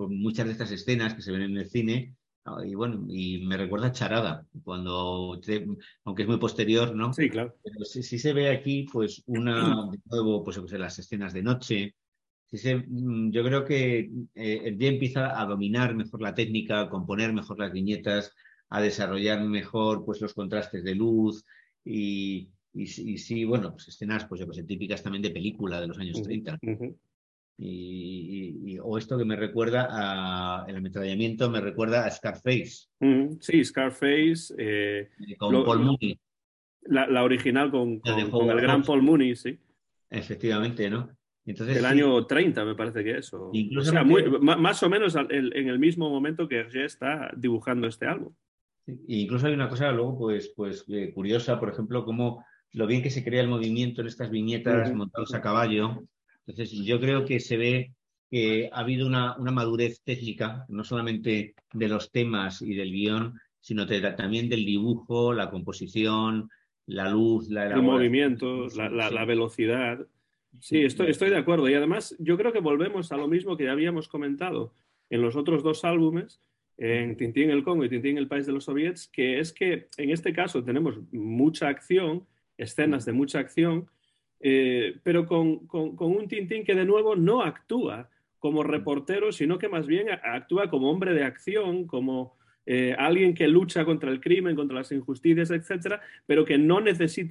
[0.09, 2.15] muchas de estas escenas que se ven en el cine,
[2.65, 5.39] y bueno, y me recuerda a Charada, cuando,
[6.03, 7.13] aunque es muy posterior, ¿no?
[7.13, 7.55] Sí, claro.
[7.63, 11.95] Pero sí, se ve aquí, pues, una, de nuevo, pues, las escenas de noche.
[12.51, 17.59] Mm, yo creo que eh, ya empieza a dominar mejor la técnica, a componer mejor
[17.59, 18.33] las viñetas,
[18.69, 21.45] a desarrollar mejor, pues, los contrastes de luz
[21.85, 26.21] y, y, sí, bueno, pues escenas, pues sé, típicas también de película de los años
[26.21, 26.59] 30.
[27.57, 32.87] Y, o esto que me recuerda a el ametrallamiento, me recuerda a Scarface.
[33.39, 34.53] Sí, Scarface.
[34.57, 36.19] Eh, con Paul Mooney.
[36.85, 39.57] La, original con, con, el gran Paul Mooney, sí.
[40.09, 41.09] Efectivamente, ¿no?
[41.45, 43.33] Entonces, el año 30 me parece que es.
[43.33, 48.33] O, sea, más o menos en el mismo momento que Hergé está dibujando este álbum.
[49.07, 53.09] incluso hay una cosa luego pues, pues eh, curiosa, por ejemplo, como lo bien que
[53.09, 56.03] se crea el movimiento en estas viñetas montados a caballo.
[56.45, 57.93] Entonces, yo creo que se ve
[58.29, 63.85] que ha habido una, madurez técnica, no solamente de los temas y del guion, sino
[64.15, 66.49] también del dibujo, la composición,
[66.85, 70.05] la luz, la el movimiento, la, velocidad.
[70.59, 71.69] Sí, estoy, estoy de acuerdo.
[71.69, 74.73] Y además, yo creo que volvemos a lo mismo que ya habíamos comentado
[75.09, 76.41] en los otros dos álbumes,
[76.77, 80.09] en Tintín el Congo y Tintín el País de los Soviets, que es que en
[80.09, 82.25] este caso tenemos mucha acción,
[82.57, 83.87] escenas de mucha acción,
[84.45, 89.87] eh, pero con, un Tintín que de nuevo no actúa como reportero, sino que más
[89.87, 94.75] bien actúa como hombre de acción, como eh, alguien que lucha contra el crimen, contra
[94.75, 96.81] las injusticias, etcétera, pero que no,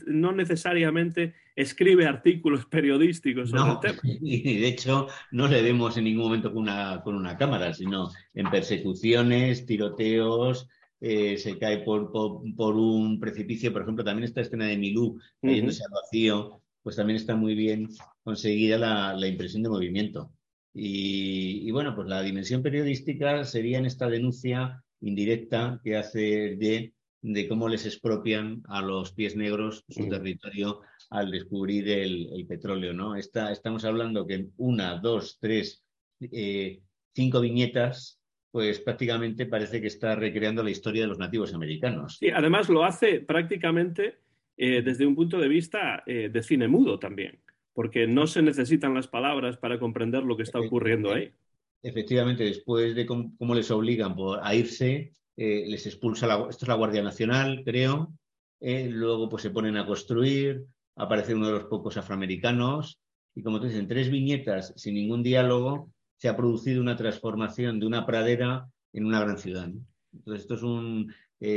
[0.07, 4.01] no necesariamente escribe artículos periodísticos sobre el tema.
[4.23, 8.09] Y de hecho, no le vemos en ningún momento con una, con una cámara, sino
[8.33, 10.67] en persecuciones, tiroteos,
[11.05, 13.71] eh, se cae por, por, un precipicio.
[13.71, 17.89] Por ejemplo, también esta escena de Milú cayéndose al vacío, pues también está muy bien
[18.23, 20.33] conseguida la, impresión de movimiento.
[20.75, 27.49] Y, bueno, pues la dimensión periodística sería en esta denuncia indirecta que hace de, de
[27.49, 30.81] cómo les expropian a los pies negros su territorio
[31.11, 32.95] al descubrir el, petróleo.
[32.95, 33.17] ¿no?
[33.17, 35.85] estamos hablando que en una, dos, tres,
[36.21, 36.81] eh,
[37.15, 38.19] cinco viñetas,
[38.51, 42.19] pues prácticamente parece que está recreando la historia de los nativos americanos.
[42.21, 44.22] Y además lo hace prácticamente
[44.57, 47.41] eh, desde un punto de vista eh, de cine mudo también,
[47.73, 51.33] porque no se necesitan las palabras para comprender lo que está ocurriendo ahí.
[51.83, 56.75] Efectivamente, después de cómo, les obligan a irse, eh, les expulsa la, esto es la
[56.75, 58.13] Guardia Nacional, creo,
[58.61, 63.01] luego pues se ponen a construir, aparece uno de los pocos afroamericanos,
[63.35, 67.81] y como tú dices, en tres viñetas, sin ningún diálogo, se ha producido una transformación
[67.81, 69.69] de una pradera en una gran ciudad.
[70.13, 71.13] Entonces, esto es un,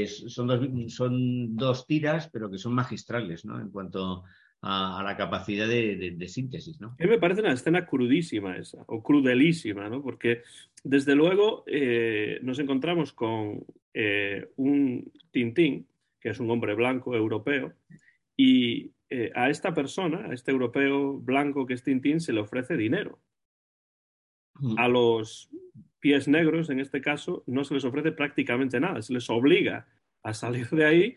[0.08, 3.60] son, dos, son, dos, tiras, pero que son magistrales, ¿no?
[3.60, 4.24] En cuanto
[4.62, 6.96] a, la capacidad de, síntesis, ¿no?
[7.00, 10.02] A mí me parece una escena crudísima esa, o crudelísima, ¿no?
[10.02, 10.42] Porque,
[10.84, 13.64] desde luego, eh, nos encontramos con
[13.94, 15.88] eh, un Tintín,
[16.20, 17.74] que es un hombre blanco europeo,
[18.36, 22.76] y eh, a esta persona, a este europeo blanco que es Tintín, se le ofrece
[22.76, 23.20] dinero.
[24.56, 24.80] Mm.
[24.80, 25.50] A los
[26.06, 29.88] pies negros, en este caso, no se les ofrece prácticamente nada, se les obliga
[30.22, 31.16] a salir de ahí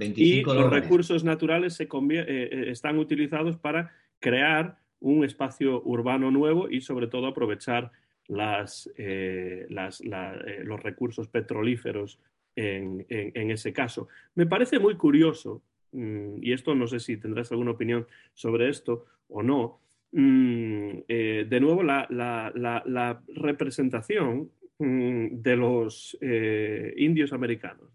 [0.00, 6.70] y los recursos naturales se eh, eh, están utilizados para crear un espacio urbano nuevo
[6.70, 7.92] y sobre todo aprovechar
[8.26, 12.18] las, eh, los recursos petrolíferos
[12.56, 13.04] en,
[13.50, 14.08] ese caso.
[14.34, 15.60] Me parece muy curioso,
[15.92, 19.78] mm, y esto no sé si tendrás alguna opinión sobre esto o no,
[20.14, 27.88] Mm, eh, de nuevo la, representación mm, de los eh, indios americanos,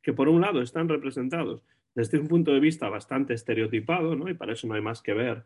[0.00, 1.64] que por un lado están representados
[1.94, 5.44] desde un punto de vista bastante estereotipado, y para eso no hay más que ver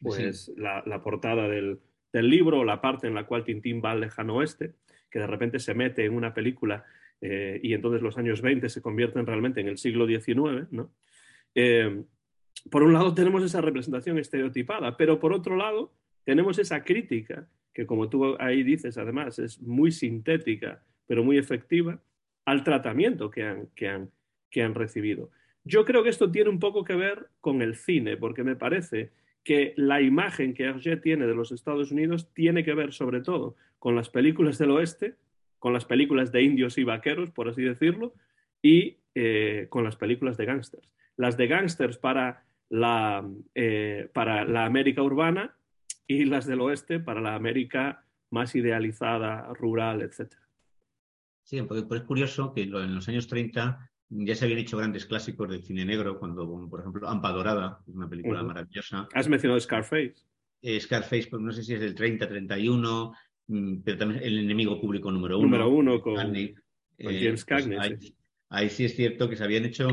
[0.00, 1.80] pues, la, portada del,
[2.12, 4.74] libro o la parte en la cual Tintín va al lejano oeste,
[5.10, 6.84] que de repente se mete en una película
[7.20, 10.92] eh, y entonces los años 20 se convierten realmente en el siglo XIX, ¿no?
[12.70, 15.92] Por un lado tenemos esa representación estereotipada, pero por otro lado
[16.24, 22.00] tenemos esa crítica, que como tú ahí dices, además, es muy sintética, pero muy efectiva,
[22.44, 24.10] al tratamiento que han, que han,
[24.50, 25.30] que han recibido.
[25.64, 29.10] Yo creo que esto tiene un poco que ver con el cine, porque me parece
[29.42, 33.56] que la imagen que Hergé tiene de los Estados Unidos tiene que ver sobre todo
[33.78, 35.16] con las películas del oeste,
[35.58, 38.14] con las películas de indios y vaqueros, por así decirlo,
[38.62, 40.90] y eh, con las películas de gángsters.
[41.16, 45.56] Las de gángsters para la, eh, para la América urbana
[46.06, 50.34] y las del oeste para la América más idealizada, rural, etc.
[51.44, 55.48] Sí, porque, es curioso que en los años 30 ya se habían hecho grandes clásicos
[55.48, 59.08] del cine negro, cuando, por ejemplo, Ampa Dorada, una película maravillosa.
[59.14, 60.14] Has mencionado Scarface.
[60.62, 63.12] Eh, Scarface, pues no sé si es del 30, 31,
[63.48, 65.46] mm, pero también El enemigo público número uno.
[65.46, 66.54] Número uno con, James
[66.98, 67.76] eh, Cagney.
[67.76, 68.14] Pues
[68.48, 69.88] ahí, sí es cierto que se habían hecho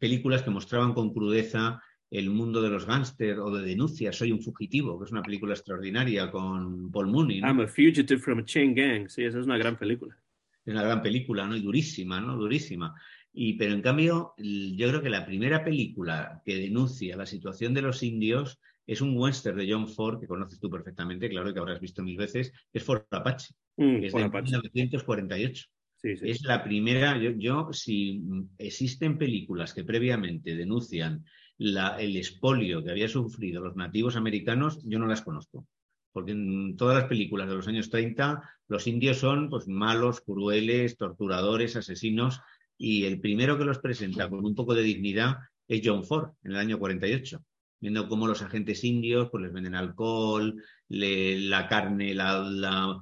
[0.00, 1.80] películas que mostraban con crudeza
[2.10, 4.12] el mundo de los gángsters o de denuncia.
[4.12, 7.38] Soy un fugitivo, que es una película extraordinaria con Paul Mooney.
[7.40, 9.08] I'm a fugitive from a chain gang.
[9.08, 10.16] Sí, esa es una gran película.
[10.64, 11.54] Es una gran película, ¿no?
[11.54, 12.36] Y durísima, ¿no?
[12.36, 12.94] Durísima.
[13.32, 17.82] Y, pero en cambio, yo creo que la primera película que denuncia la situación de
[17.82, 21.80] los indios es un western de John Ford, que conoces tú perfectamente, claro que habrás
[21.80, 25.66] visto mil veces, es Ford Apache, mm, que es de 1948.
[26.02, 28.22] Es la primera, yo, si
[28.56, 31.24] existen películas que previamente denuncian
[31.58, 35.66] el expolio que había sufrido los nativos americanos, yo no las conozco.
[36.12, 40.96] Porque en todas las películas de los años 30 los indios son pues, malos, crueles,
[40.96, 42.40] torturadores, asesinos,
[42.78, 45.36] y el primero que los presenta con un poco de dignidad
[45.68, 47.44] es John Ford, en el año 48
[47.80, 53.00] viendo cómo los agentes indios pues les venden alcohol, la carne, la, la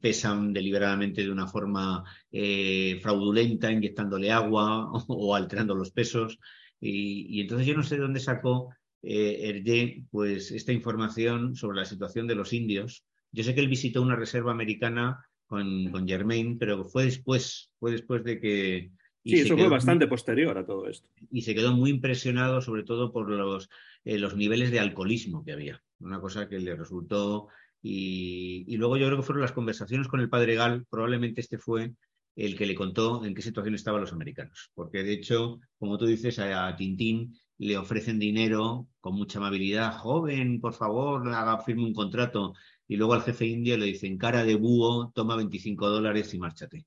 [0.00, 6.38] pesan deliberadamente de una forma eh, fraudulenta, inyectándole agua o, alterando los pesos.
[6.80, 8.70] Y, entonces yo no sé de dónde sacó
[9.02, 13.04] eh, pues esta información sobre la situación de los indios.
[13.32, 17.92] Yo sé que él visitó una reserva americana con, con Germain, pero fue después, fue
[17.92, 18.90] después de que...
[19.24, 21.08] sí, eso fue bastante posterior a todo esto.
[21.30, 23.68] Y se quedó muy impresionado sobre todo por los,
[24.04, 25.82] eh, los niveles de alcoholismo que había.
[26.00, 27.48] Una cosa que le resultó
[27.82, 31.94] y, luego yo creo que fueron las conversaciones con el padre Gal, probablemente este fue
[32.36, 34.70] el que le contó en qué situación estaban los americanos.
[34.74, 40.60] Porque de hecho, como tú dices, a, Tintín le ofrecen dinero con mucha amabilidad, joven,
[40.60, 42.54] por favor, haga firme un contrato.
[42.88, 46.86] Y luego al jefe indio le dicen, cara de búho, toma 25 dólares y márchate.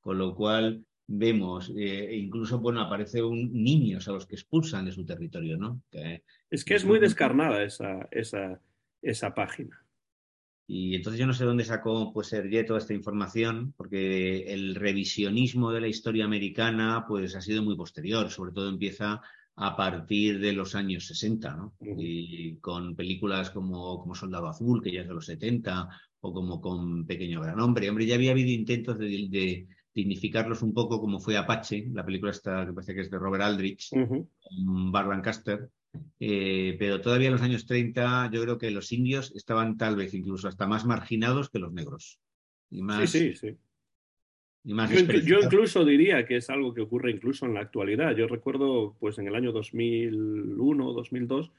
[0.00, 4.92] Con lo cual vemos, eh, incluso, bueno, aparece un niños a los que expulsan de
[4.92, 5.82] su territorio, ¿no?
[6.50, 8.60] es que es muy descarnada esa, esa,
[9.00, 9.87] esa página.
[10.70, 15.72] Y entonces yo no sé dónde sacó pues Hergé toda esta información, porque el revisionismo
[15.72, 19.22] de la historia americana pues ha sido muy posterior, sobre todo empieza
[19.56, 21.74] a partir de los años 60, ¿no?
[21.80, 25.88] Y con películas como, como Soldado Azul, que ya es de los 70,
[26.20, 27.88] o como con Pequeño Gran Hombre.
[27.88, 29.66] Hombre, ya había habido intentos de,
[30.00, 33.44] dignificarlos un poco, como fue Apache, la película esta que parece que es de Robert
[33.44, 35.68] Aldrich, con Bar Lancaster.
[36.20, 40.12] Eh, pero todavía en los años 30 yo creo que los indios estaban tal vez
[40.12, 42.20] incluso hasta más marginados que los negros.
[42.70, 43.56] Y más, sí, sí, sí
[44.64, 48.14] yo, incluso diría que es algo que ocurre incluso en la actualidad.
[48.14, 51.52] Yo recuerdo, pues en el año 2001, 2002,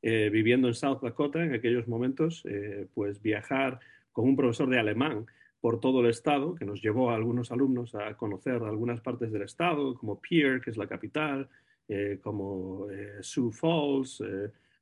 [0.00, 3.80] eh, viviendo en South Dakota, en aquellos momentos, eh, pues viajar
[4.12, 5.26] con un profesor de alemán
[5.64, 9.40] por todo el estado, que nos llevó a algunos alumnos a conocer algunas partes del
[9.40, 11.48] estado, como Pierre, que es la capital,
[11.88, 12.86] eh, como
[13.22, 14.22] Sioux Falls,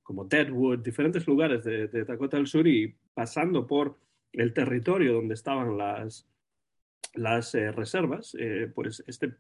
[0.03, 3.97] como Deadwood, diferentes lugares de Dakota del Sur y pasando por
[4.33, 6.27] el territorio donde estaban las,
[7.15, 9.35] las eh, reservas, eh, pues este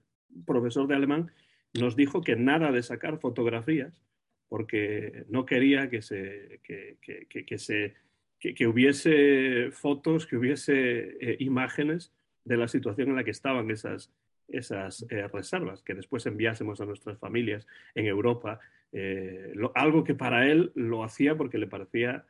[0.47, 1.31] profesor de alemán
[1.75, 4.03] nos dijo que nada de sacar fotografías
[4.49, 7.95] porque no quería que se que, se
[8.43, 12.13] que, hubiese fotos, que hubiese eh, imágenes
[12.45, 14.13] de la situación en la que estaban esas,
[14.49, 18.59] esas reservas, que después enviásemos a nuestras familias en Europa,
[19.75, 22.27] algo que para él lo hacía porque le parecía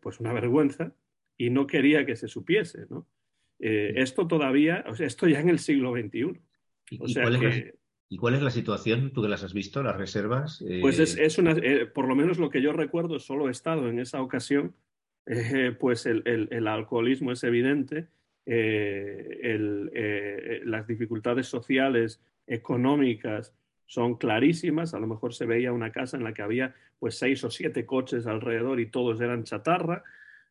[0.00, 0.92] pues una vergüenza
[1.38, 3.06] y no quería que se supiese, ¿no?
[3.62, 6.24] Eh, esto todavía, o sea, esto ya en el siglo XXI.
[6.24, 6.32] O
[6.90, 7.72] ¿Y, cuál es la,
[8.08, 9.12] ¿Y cuál es la situación?
[9.12, 10.64] ¿Tú que las has visto, las reservas?
[10.80, 13.88] Pues es, eh, una, eh, por lo menos lo que yo recuerdo, solo he estado
[13.88, 14.74] en esa ocasión,
[15.78, 18.06] pues el, alcoholismo es evidente,
[20.64, 23.52] las dificultades sociales, económicas,
[23.92, 24.94] son clarísimas.
[24.94, 27.84] A lo mejor se veía una casa en la que había pues seis o siete
[27.84, 30.02] coches alrededor y todos eran chatarra.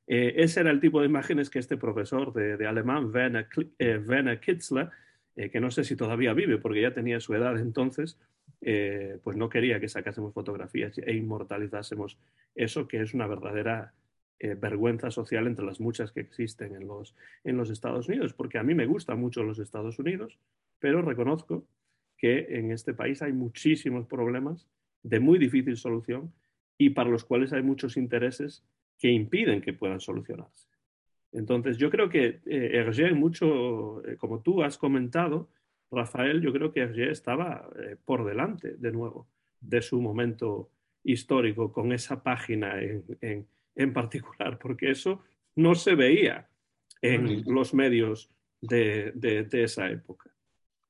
[0.05, 3.47] Eh, ese era el tipo de imágenes que este profesor de, alemán, Werner,
[3.79, 4.89] eh, Kitzler,
[5.35, 8.19] eh, que no sé si todavía vive porque ya tenía su edad entonces,
[9.23, 12.19] pues no quería que sacásemos fotografías e inmortalizásemos
[12.53, 13.91] eso que es una verdadera
[14.59, 18.63] vergüenza social entre las muchas que existen en los, en los Estados Unidos, porque a
[18.63, 20.39] mí me gustan mucho los Estados Unidos,
[20.79, 21.65] pero reconozco
[22.17, 24.67] que en este país hay muchísimos problemas
[25.03, 26.31] de muy difícil solución
[26.77, 28.63] y para los cuales hay muchos intereses
[28.97, 30.67] que impiden que puedan solucionarse.
[31.31, 35.49] Entonces, yo creo que eh, Hergé, mucho, eh, como tú has comentado,
[35.89, 39.27] Rafael, yo creo que Hergé estaba eh, por delante, de nuevo,
[39.59, 40.69] de su momento
[41.03, 43.47] histórico con esa página en,
[43.93, 45.21] particular, porque eso
[45.55, 46.49] no se veía
[47.01, 48.29] en los medios
[48.61, 50.29] de, de, esa época.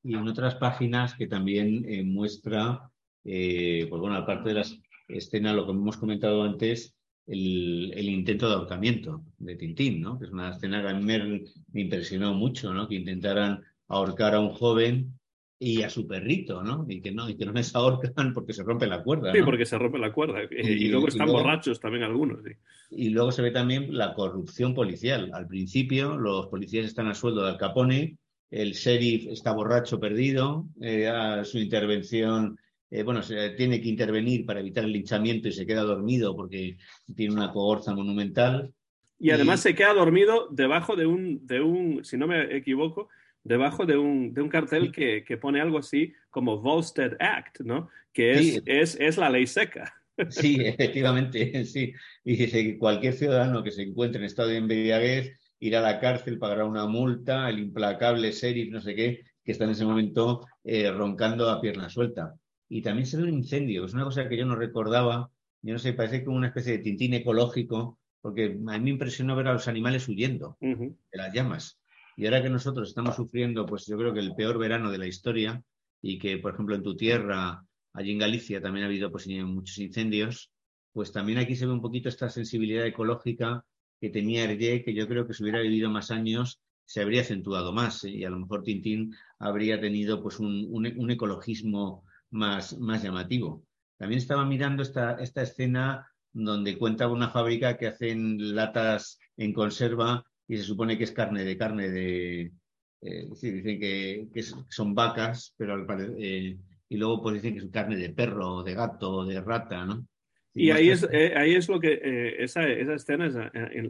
[0.04, 2.90] Y en otras páginas que también muestra,
[3.24, 6.96] pues bueno, aparte de las escenas, lo que hemos comentado antes,
[7.28, 10.20] el, intento de ahorcamiento de Tintín, ¿no?
[10.20, 11.44] que es una escena que a mí me,
[11.82, 12.88] impresionó mucho, ¿no?
[12.88, 15.20] que intentaran ahorcar a un joven
[15.64, 16.88] y a su perrito, ¿no?
[16.90, 19.32] Y que no, y que no les ahorcan porque se rompe la cuerda.
[19.32, 20.40] Sí, porque se rompe la cuerda.
[20.50, 22.40] Y, luego están borrachos también algunos.
[22.90, 25.30] Y luego se ve también la corrupción policial.
[25.36, 28.18] Al principio los policías están a sueldo de Al Capone,
[28.50, 32.58] el sheriff está borracho perdido, eh, a su intervención
[32.90, 36.78] eh, bueno, se tiene que intervenir para evitar el linchamiento y se queda dormido porque
[37.16, 38.74] tiene una cohorza monumental.
[39.20, 43.08] Y además se queda dormido debajo de un, de un, si no me equivoco,
[43.44, 47.90] debajo de un, de un cartel que, que, pone algo así como Volstead Act, ¿no?
[48.14, 49.94] Que es, es, es la ley seca.
[50.30, 51.94] Sí, efectivamente, sí.
[52.24, 56.00] Y dice que cualquier ciudadano que se encuentre en estado de embriaguez irá a la
[56.00, 60.46] cárcel, pagará una multa, el implacable sheriff, no sé qué, que está en ese momento
[60.64, 62.36] eh, roncando a pierna suelta.
[62.70, 65.30] Y también se ve un incendio, es una cosa que yo no recordaba.
[65.62, 69.36] Yo no sé, parece como una especie de tintín ecológico, porque a mí me impresionó
[69.36, 71.81] ver a los animales huyendo de las llamas.
[72.18, 75.08] Y ahora que nosotros estamos sufriendo, pues yo creo que el peor verano de la
[75.08, 75.64] historia,
[76.02, 79.78] y que, por ejemplo, en tu tierra, allí en Galicia, también ha habido pues, muchos
[79.78, 80.52] incendios,
[80.92, 83.64] pues también aquí se ve un poquito esta sensibilidad ecológica
[84.00, 87.72] que tenía Hergé, que yo creo que si hubiera vivido más años se habría acentuado
[87.72, 88.10] más, ¿eh?
[88.10, 93.64] y a lo mejor Tintín habría tenido pues un, un ecologismo más, más llamativo.
[93.98, 100.26] También estaba mirando esta, esta escena donde cuenta una fábrica que hacen latas en conserva
[100.52, 102.52] y se supone que es carne de carne de...
[103.04, 106.14] Eh, dicen que, son vacas, pero al parecer...
[106.20, 106.58] Eh,
[106.90, 110.06] y luego pues dicen que es carne de perro, de gato, de rata, ¿no?
[110.54, 113.36] Y, ahí, es, eh, ahí es lo que, esa, esa, escena es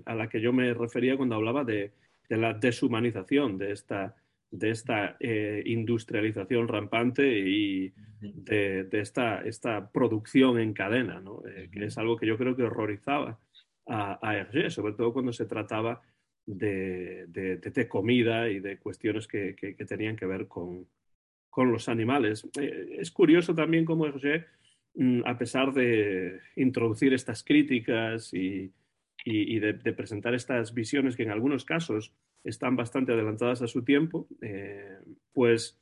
[0.06, 1.94] a, la que yo me refería cuando hablaba de,
[2.30, 4.16] de la deshumanización de esta,
[4.52, 7.92] de esta eh, industrialización rampante y
[8.22, 11.42] de, esta, esta, producción en cadena, ¿no?
[11.48, 13.40] Eh, que es algo que yo creo que horrorizaba
[13.88, 16.04] a, a Hergé, sobre todo cuando se trataba
[16.46, 20.88] de, de, comida y de cuestiones que, que, tenían que ver con,
[21.50, 22.48] con los animales.
[22.60, 24.46] Eh, es curioso también cómo Hergé
[24.96, 28.72] mm, a pesar de introducir estas críticas y,
[29.26, 32.14] de, presentar estas visiones que en algunos casos
[32.44, 34.98] están bastante adelantadas a su tiempo, eh,
[35.32, 35.81] pues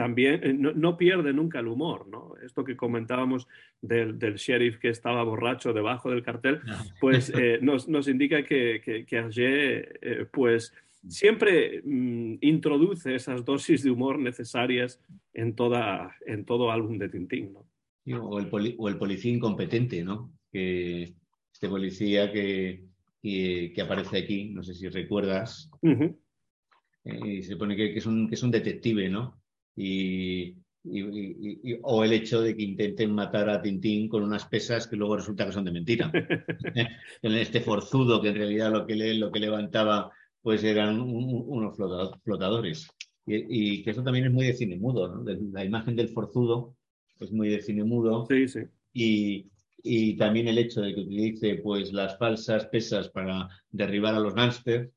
[0.00, 2.32] también eh, no, pierde nunca el humor, ¿no?
[2.42, 3.46] Esto que comentábamos
[3.82, 6.62] del, sheriff que estaba borracho debajo del cartel,
[7.02, 10.72] pues eh, nos, indica que, que, Hergé, pues
[11.06, 14.98] siempre mm, introduce esas dosis de humor necesarias
[15.34, 17.52] en, toda, en todo álbum de Tintín,
[18.06, 18.24] ¿no?
[18.24, 18.48] O el,
[18.78, 20.32] o el policía incompetente, ¿no?
[20.50, 21.12] Que
[21.52, 22.86] este policía que,
[23.20, 25.70] que, aparece aquí, no sé si recuerdas,
[27.04, 29.39] eh, y se pone que, es un, que es un detective, ¿no?
[29.76, 30.56] Y,
[31.82, 35.44] o el hecho de que intenten matar a Tintín con unas pesas que luego resulta
[35.46, 36.10] que son de mentira.
[37.22, 40.10] en este forzudo que en realidad lo que, le, lo que levantaba
[40.42, 41.76] pues eran unos
[42.24, 42.88] flotadores.
[43.26, 45.32] Y, que eso también es muy de cine mudo, ¿no?
[45.52, 46.74] La imagen del forzudo
[47.20, 48.26] es muy de cine mudo.
[48.28, 48.60] Sí, sí.
[48.92, 49.50] Y,
[49.82, 54.34] y también el hecho de que utilice pues las falsas pesas para derribar a los
[54.34, 54.90] gángsters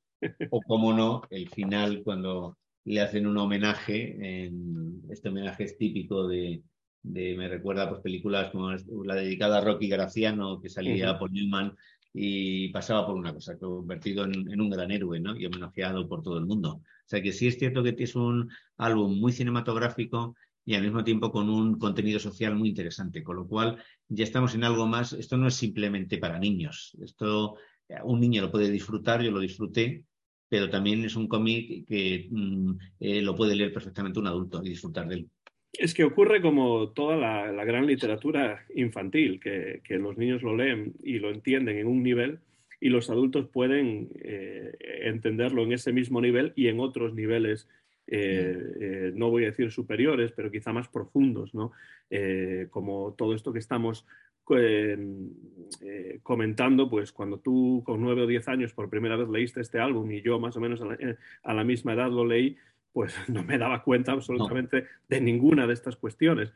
[0.50, 6.28] o como no el final cuando le hacen un homenaje en este homenaje es típico
[6.28, 6.64] de,
[7.04, 8.72] me recuerda pues películas como
[9.04, 11.76] la dedicada a Rocky Graciano que salía por Newman
[12.14, 15.36] y pasaba por una cosa, convertido en, en, un gran héroe ¿no?
[15.36, 16.82] y homenajeado por todo el mundo.
[16.84, 21.04] O sea que sí es cierto que es un álbum muy cinematográfico y al mismo
[21.04, 25.14] tiempo con un contenido social muy interesante, con lo cual ya estamos en algo más,
[25.14, 27.58] esto no es simplemente para niños, esto
[27.90, 30.06] eh, un niño lo puede disfrutar, yo lo disfruté,
[30.54, 34.70] pero también es un cómic que mm, eh, lo puede leer perfectamente un adulto y
[34.70, 35.28] disfrutar de él.
[35.72, 41.18] Es que ocurre como toda la, gran literatura infantil, que, los niños lo leen y
[41.18, 42.38] lo entienden en un nivel
[42.80, 44.74] y los adultos pueden eh,
[45.06, 47.68] entenderlo en ese mismo nivel y en otros niveles
[48.06, 51.72] eh, eh, no voy a decir superiores, pero quizá más profundos, ¿no?
[52.10, 54.06] Eh, como todo esto que estamos
[56.22, 60.12] comentando, pues cuando tú con nueve o diez años por primera vez leíste este álbum
[60.12, 62.58] y yo más o menos a la, misma edad lo leí,
[62.92, 66.54] pues no me daba cuenta absolutamente de ninguna de estas cuestiones.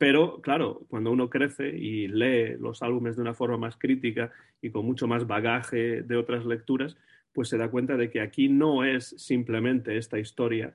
[0.00, 4.70] Pero claro, cuando uno crece y lee los álbumes de una forma más crítica y
[4.70, 6.96] con mucho más bagaje de otras lecturas,
[7.34, 10.74] pues se da cuenta de que aquí no es simplemente esta historia,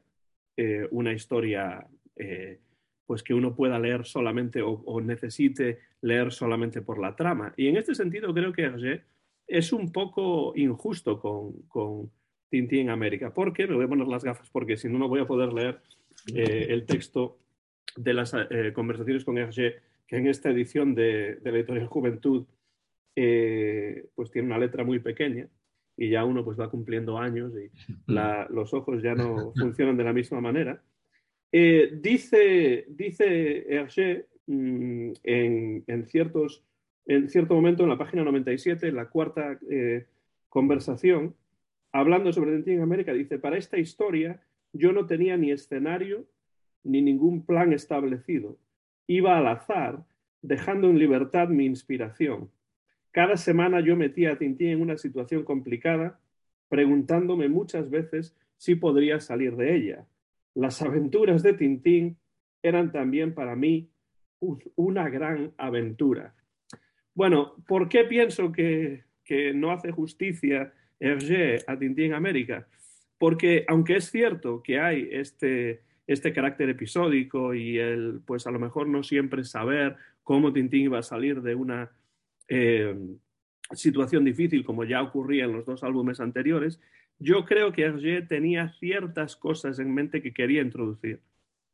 [0.55, 2.59] eh, una historia eh,
[3.05, 7.53] pues que uno pueda leer solamente o, necesite leer solamente por la trama.
[7.55, 9.03] Y en este sentido creo que Hergé
[9.47, 12.11] es un poco injusto con, con
[12.49, 15.27] Tintín América, porque me voy a poner las gafas porque si no, no voy a
[15.27, 15.81] poder leer
[16.33, 17.37] eh, el texto
[17.95, 18.35] de las
[18.73, 19.75] conversaciones con Hergé,
[20.07, 22.45] que en esta edición de, de la editorial Juventud
[23.13, 25.47] pues tiene una letra muy pequeña
[25.97, 27.71] y ya uno pues va cumpliendo años y
[28.07, 30.81] los ojos ya no funcionan de la misma manera.
[31.57, 36.65] Eh, dice, dice Hergé mm, en, ciertos,
[37.05, 40.05] en cierto momento en la página 97, en la cuarta eh,
[40.49, 41.33] conversación,
[41.93, 44.41] hablando sobre Tintín en América, dice, para esta historia
[44.73, 46.25] yo no tenía ni escenario
[46.83, 48.57] ni ningún plan establecido.
[49.07, 50.03] Iba al azar,
[50.41, 52.51] dejando en libertad mi inspiración.
[53.11, 56.19] Cada semana yo metía a Tintín en una situación complicada,
[56.67, 60.05] preguntándome muchas veces si podría salir de ella.
[60.55, 62.17] Las aventuras de Tintín
[62.63, 63.91] eran también para mí
[64.75, 66.33] una gran aventura.
[67.13, 69.03] Bueno, ¿por qué pienso que,
[69.53, 72.67] no hace justicia Hergé a Tintín América?
[73.17, 78.59] Porque aunque es cierto que hay este, este carácter episódico y el, pues a lo
[78.59, 81.91] mejor no siempre saber cómo Tintín iba a salir de una
[82.47, 82.95] eh,
[83.71, 86.79] situación difícil, como ya ocurría en los dos álbumes anteriores,
[87.19, 91.21] yo creo que Hergé tenía ciertas cosas en mente que quería introducir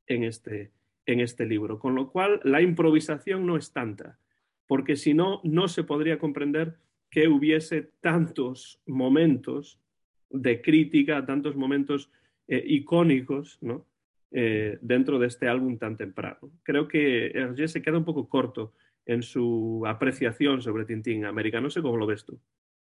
[0.07, 0.71] en este,
[1.05, 4.19] en este libro, con lo cual la improvisación no es tanta,
[4.67, 6.77] porque si no, no se podría comprender
[7.09, 9.79] que hubiese tantos momentos
[10.29, 12.09] de crítica, tantos momentos
[12.47, 13.59] eh, icónicos.
[14.33, 16.53] Eh, dentro de este álbum tan temprano.
[16.63, 18.71] Creo que Hergé se queda un poco corto
[19.05, 21.59] en su apreciación sobre Tintín América.
[21.59, 22.39] No sé cómo lo ves tú.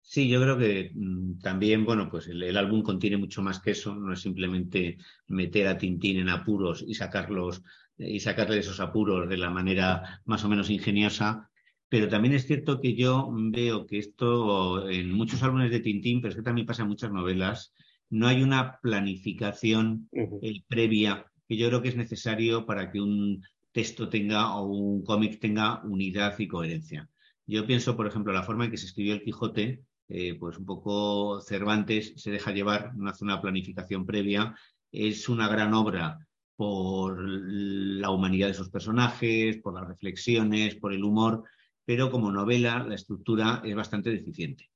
[0.10, 3.94] Sí, yo creo que mm, también, bueno, pues el, álbum contiene mucho más que eso,
[3.94, 4.98] no es simplemente
[5.28, 7.62] meter a Tintín en apuros y sacarlos
[7.98, 11.50] y sacarle esos apuros de la manera más o menos ingeniosa,
[11.90, 16.30] pero también es cierto que yo veo que esto en muchos álbumes de Tintín, pero
[16.32, 17.74] es que también pasa en muchas novelas,
[18.10, 23.44] no hay una planificación eh, previa que yo creo que es necesario para que un
[23.74, 27.10] texto tenga o un cómic tenga unidad y coherencia.
[27.46, 30.66] Yo pienso, por ejemplo, la forma en que se escribió el Quijote, eh, pues un
[30.66, 34.56] poco Cervantes se deja llevar, no hace una planificación previa,
[34.92, 36.20] es una gran obra
[36.56, 41.44] por la humanidad de sus personajes, por las reflexiones, por el humor,
[41.86, 44.70] pero como novela la estructura es bastante deficiente.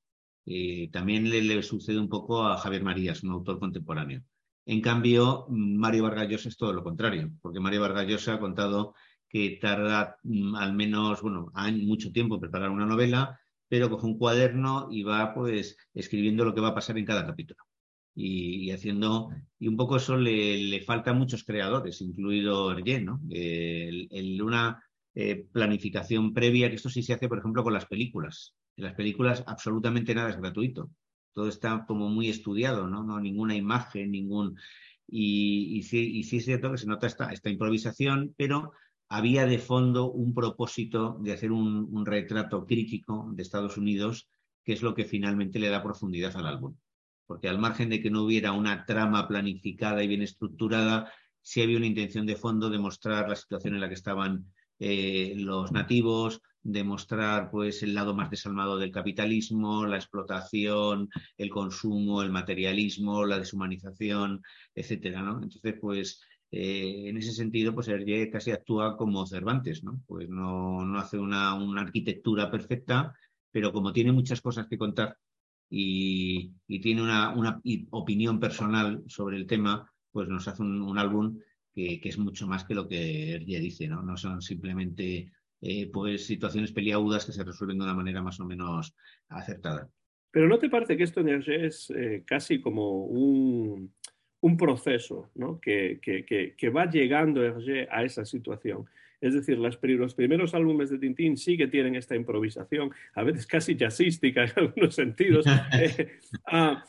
[0.46, 4.24] Eh, también le, sucede un poco a Javier Marías, un autor contemporáneo.
[4.66, 8.94] En cambio, Mario Vargas Llosa es todo lo contrario, porque Mario Vargas Llosa ha contado
[9.28, 11.52] que tarda mm, al menos, bueno,
[11.84, 13.41] mucho tiempo en preparar una novela,
[13.72, 17.26] pero coge un cuaderno y va pues escribiendo lo que va a pasar en cada
[17.26, 17.64] capítulo.
[18.14, 23.22] Y, haciendo, y un poco eso le, falta a muchos creadores, incluido Hergé, ¿no?
[23.30, 24.84] El, una
[25.16, 28.56] eh, planificación previa, que esto sí se hace, por ejemplo, con las películas.
[28.76, 30.92] En las películas absolutamente nada es gratuito.
[31.32, 33.06] Todo está como muy estudiado, ¿no?
[33.06, 34.58] No ninguna imagen, ningún...
[35.08, 38.74] Y, sí, y sí es cierto que se nota esta, esta improvisación, pero
[39.14, 44.30] había de fondo un propósito de hacer un, retrato crítico de Estados Unidos,
[44.64, 46.78] que es lo que finalmente le da profundidad al álbum.
[47.26, 51.76] Porque al margen de que no hubiera una trama planificada y bien estructurada, sí había
[51.76, 54.46] una intención de fondo de mostrar la situación en la que estaban
[54.80, 61.50] eh, los nativos, de mostrar pues, el lado más desalmado del capitalismo, la explotación, el
[61.50, 64.42] consumo, el materialismo, la deshumanización,
[64.74, 65.44] etcétera, ¿no?
[65.44, 66.22] Entonces, pues
[66.52, 70.02] eh, en ese sentido, pues Hergé casi actúa como Cervantes, ¿no?
[70.06, 73.16] Pues no, no hace una, una, arquitectura perfecta,
[73.52, 75.18] pero como tiene muchas cosas que contar
[75.70, 81.40] y, y tiene una, una, opinión personal sobre el tema, pues nos hace un, álbum
[81.74, 84.04] que, que, es mucho más que lo que Hergé dice, ¿no?
[84.04, 85.32] No son simplemente
[85.62, 88.94] eh, pues situaciones peliagudas que se resuelven de una manera más o menos
[89.30, 89.90] acertada.
[90.32, 93.94] Pero ¿no te parece que esto en Hergé es eh, casi como un
[94.42, 95.60] un proceso ¿no?
[95.60, 96.26] que, que,
[96.58, 98.86] que, va llegando Hergé a esa situación.
[99.22, 103.46] Es decir, las, los primeros álbumes de Tintín sí que tienen esta improvisación, a veces
[103.46, 105.46] casi jazzística en algunos sentidos,
[105.80, 106.18] eh,
[106.48, 106.84] ah,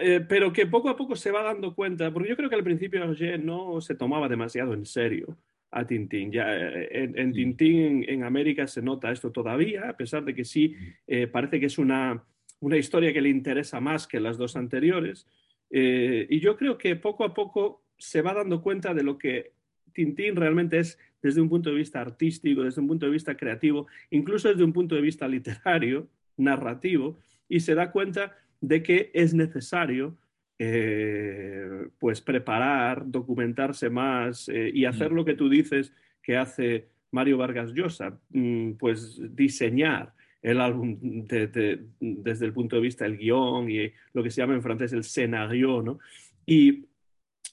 [0.00, 2.64] eh, pero que poco a poco se va dando cuenta, porque yo creo que al
[2.64, 5.38] principio Hergé no se tomaba demasiado en serio
[5.70, 6.32] a Tintín.
[6.32, 10.74] Ya, eh, en, Tintín en, América se nota esto todavía, a pesar de que sí
[11.30, 12.24] parece que es una,
[12.58, 15.28] una historia que le interesa más que las dos anteriores.
[15.70, 19.52] Eh, y yo creo que poco a poco se va dando cuenta de lo que
[19.92, 23.86] Tintín realmente es desde un punto de vista artístico, desde un punto de vista creativo,
[24.10, 27.18] incluso desde un punto de vista literario, narrativo,
[27.48, 30.16] y se da cuenta de que es necesario
[30.58, 35.14] eh, pues preparar, documentarse más eh, y hacer mm.
[35.14, 35.92] lo que tú dices
[36.22, 40.12] que hace Mario Vargas Llosa, mm, pues diseñar,
[40.42, 44.62] el álbum desde el punto de vista del guion y lo que se llama en
[44.62, 45.98] francés el scénario, ¿no?
[46.46, 46.86] Y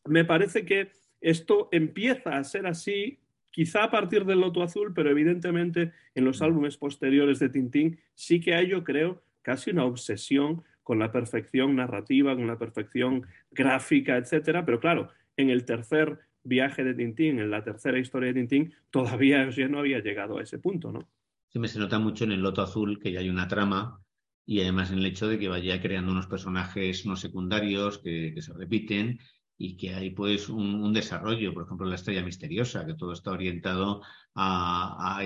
[0.06, 3.20] me parece que esto empieza a ser así,
[3.52, 8.40] quizá a partir del Loto Azul, pero evidentemente en los álbumes posteriores de Tintín sí
[8.40, 14.16] que hay, yo creo, casi una obsesión con la perfección narrativa, con la perfección gráfica,
[14.16, 14.66] etcétera.
[14.66, 19.50] Pero claro, en el tercer viaje de Tintín, en la tercera historia de Tintín, todavía
[19.50, 21.10] ya no había llegado a ese punto, ¿no?
[21.58, 24.00] Siempre se nota mucho en el Loto Azul que ya hay una trama
[24.46, 28.54] y además en el hecho de que vaya creando unos personajes no secundarios que, se
[28.54, 29.18] repiten
[29.58, 34.04] y que hay pues un, desarrollo, por ejemplo la estrella misteriosa, que todo está orientado
[34.36, 35.20] a,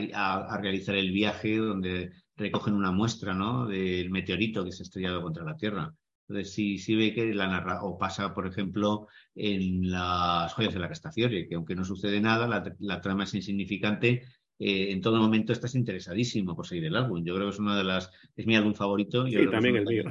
[0.62, 3.68] realizar el viaje donde recogen una muestra ¿no?
[3.68, 5.94] del meteorito que se ha estrellado contra la Tierra.
[6.30, 10.80] Entonces, si, si ve que la narra, o pasa, por ejemplo, en las joyas de
[10.80, 12.48] la Castafiore, que aunque no sucede nada,
[12.80, 14.24] la trama es insignificante,
[14.64, 17.24] eh, en todo momento estás interesadísimo por seguir el álbum.
[17.26, 19.26] Yo creo que es una de las, es mi álbum favorito.
[19.26, 20.04] sí, también el mío.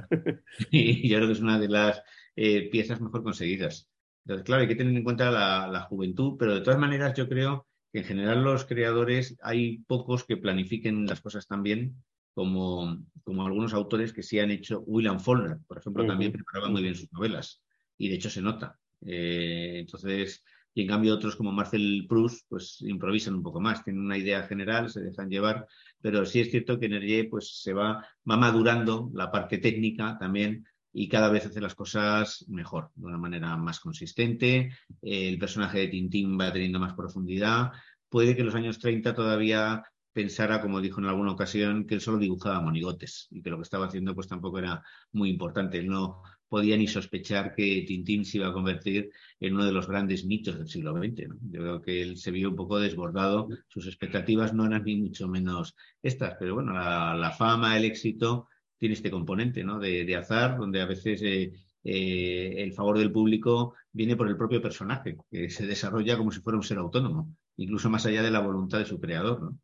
[0.72, 2.02] y yo creo que es una de las
[2.34, 3.88] eh, piezas mejor conseguidas.
[4.24, 7.68] Entonces, claro, hay que tener en cuenta la, juventud, pero de todas maneras yo creo
[7.92, 12.02] que en general los creadores hay pocos que planifiquen las cosas tan bien
[12.34, 14.80] como, como algunos autores que sí han hecho.
[14.80, 17.62] William Faulkner, por ejemplo, también preparaba muy bien sus novelas
[17.96, 18.76] y de hecho se nota.
[19.06, 20.42] Eh, entonces,
[20.74, 24.42] y en cambio otros como Marcel Proust pues improvisan un poco más, tienen una idea
[24.44, 25.66] general, se dejan llevar,
[26.00, 30.64] pero sí es cierto que Energie pues se va, va madurando la parte técnica también
[30.92, 34.70] y cada vez hace las cosas mejor, de una manera más consistente,
[35.02, 37.72] el personaje de Tintín va teniendo más profundidad,
[38.08, 42.00] puede que en los años 30 todavía pensara, como dijo en alguna ocasión, que él
[42.00, 45.82] solo dibujaba monigotes y que lo que estaba haciendo pues tampoco era muy importante.
[45.82, 50.24] No, podía ni sospechar que Tintín se iba a convertir en uno de los grandes
[50.26, 51.28] mitos del siglo XX.
[51.48, 55.28] Yo creo que él se vio un poco desbordado, sus expectativas no eran ni mucho
[55.28, 59.78] menos estas, pero bueno, la, fama, el éxito tiene este componente ¿no?
[59.78, 61.52] de, azar, donde a veces eh,
[61.84, 66.40] eh, el favor del público viene por el propio personaje, que se desarrolla como si
[66.40, 69.54] fuera un ser autónomo, incluso más allá de la voluntad de su creador.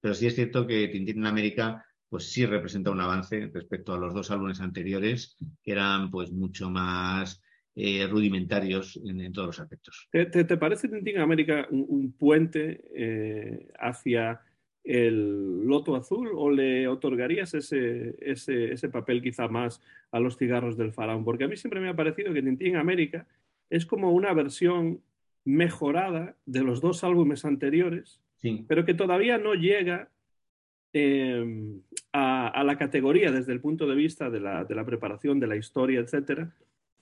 [0.00, 3.98] Pero sí es cierto que Tintín en América pues sí representa un avance respecto a
[3.98, 7.42] los dos álbumes anteriores, que eran pues mucho más
[7.74, 10.10] eh, rudimentarios en, todos los aspectos.
[10.10, 14.42] ¿Te, parece Tintín América un, puente eh, hacia
[14.84, 20.92] el loto azul o le otorgarías ese, ese, papel quizá más a los cigarros del
[20.92, 21.24] faraón?
[21.24, 23.26] Porque a mí siempre me ha parecido que Tintín América
[23.70, 25.00] es como una versión
[25.44, 28.20] mejorada de los dos álbumes anteriores,
[28.68, 30.10] pero que todavía no llega
[30.92, 31.80] em,
[32.12, 35.56] a, la categoría desde el punto de vista de la, de la preparación, de la
[35.56, 36.52] historia, etcétera,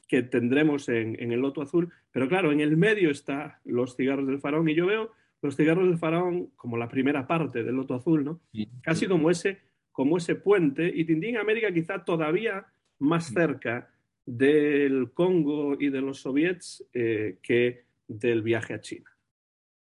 [0.07, 1.93] que tendremos en, el Loto Azul.
[2.11, 5.89] Pero claro, en el medio está Los cigarros del faraón y yo veo Los cigarros
[5.89, 8.41] del faraón como la primera parte del Loto Azul, ¿no?
[8.83, 9.59] Casi como ese,
[9.93, 12.67] como ese puente y Tintín América quizá todavía
[12.99, 13.91] más cerca
[14.27, 19.11] del Congo y de los soviets eh, que del viaje a China.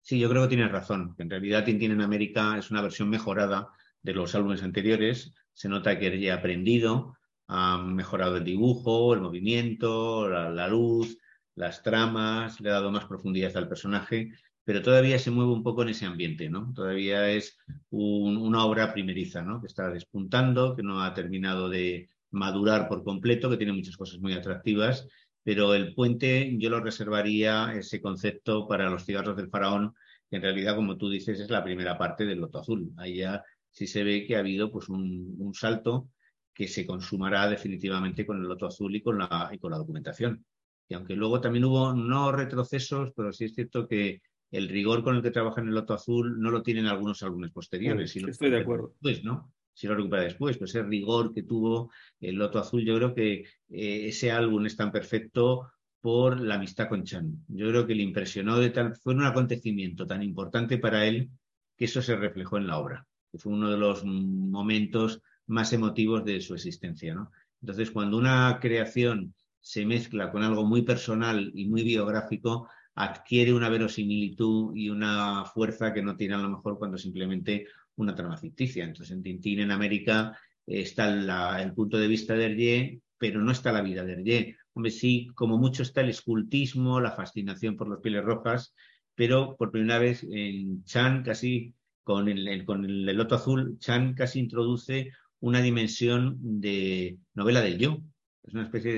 [0.02, 1.16] Sí, yo creo que tienes razón.
[1.18, 3.70] En realidad Tintín en América es una versión mejorada
[4.08, 5.34] de los álbumes anteriores.
[5.54, 11.18] Se nota que ha aprendido, han mejorado el dibujo, el movimiento, la, luz,
[11.56, 14.32] las tramas, le ha dado más profundidad al personaje,
[14.64, 16.72] pero todavía se mueve un poco en ese ambiente, ¿no?
[16.74, 17.58] Todavía es
[17.90, 19.60] una obra primeriza, ¿no?
[19.60, 24.20] Que está despuntando, que no ha terminado de madurar por completo, que tiene muchas cosas
[24.20, 25.06] muy atractivas,
[25.44, 29.94] pero el puente yo lo reservaría ese concepto para los cigarros del faraón,
[30.30, 32.92] que en realidad, como tú dices, es la primera parte del loto azul.
[32.98, 36.10] Ahí ya sí se ve que ha habido pues un salto
[36.58, 40.44] que se consumará definitivamente con el loto azul y con la, y con la documentación.
[40.90, 45.16] Y aunque luego también hubo no retrocesos, pero sí es cierto que el rigor con
[45.16, 48.16] el que trabaja en el loto azul no lo tienen algunos álbumes posteriores.
[48.16, 48.96] estoy de acuerdo.
[49.00, 49.54] Pues, ¿no?
[49.72, 53.42] Si lo recupera después, pues ese rigor que tuvo el loto azul, yo creo que
[53.70, 55.70] eh, ese álbum es tan perfecto
[56.02, 57.46] por la amistad con Chan.
[57.50, 61.30] Yo creo que le impresionó de tal, fue un acontecimiento tan importante para él
[61.78, 63.06] que eso se reflejó en la obra.
[63.32, 67.14] Que fue uno de los momentos más emotivos de su existencia.
[67.14, 67.32] ¿no?
[67.62, 73.70] Entonces, cuando una creación se mezcla con algo muy personal y muy biográfico, adquiere una
[73.70, 78.84] verosimilitud y una fuerza que no tiene a lo mejor cuando simplemente una trama ficticia.
[78.84, 83.72] Entonces, en Tintín en América está el punto de vista de Hergé, pero no está
[83.72, 84.58] la vida de Hergé.
[84.74, 88.74] Hombre, sí, como mucho está el escultismo, la fascinación por las pieles rojas,
[89.16, 91.74] pero por primera vez en Chan, casi
[92.08, 97.98] con el, con el loto azul, Chan casi introduce una dimensión de novela del yo.
[98.44, 98.94] Es una especie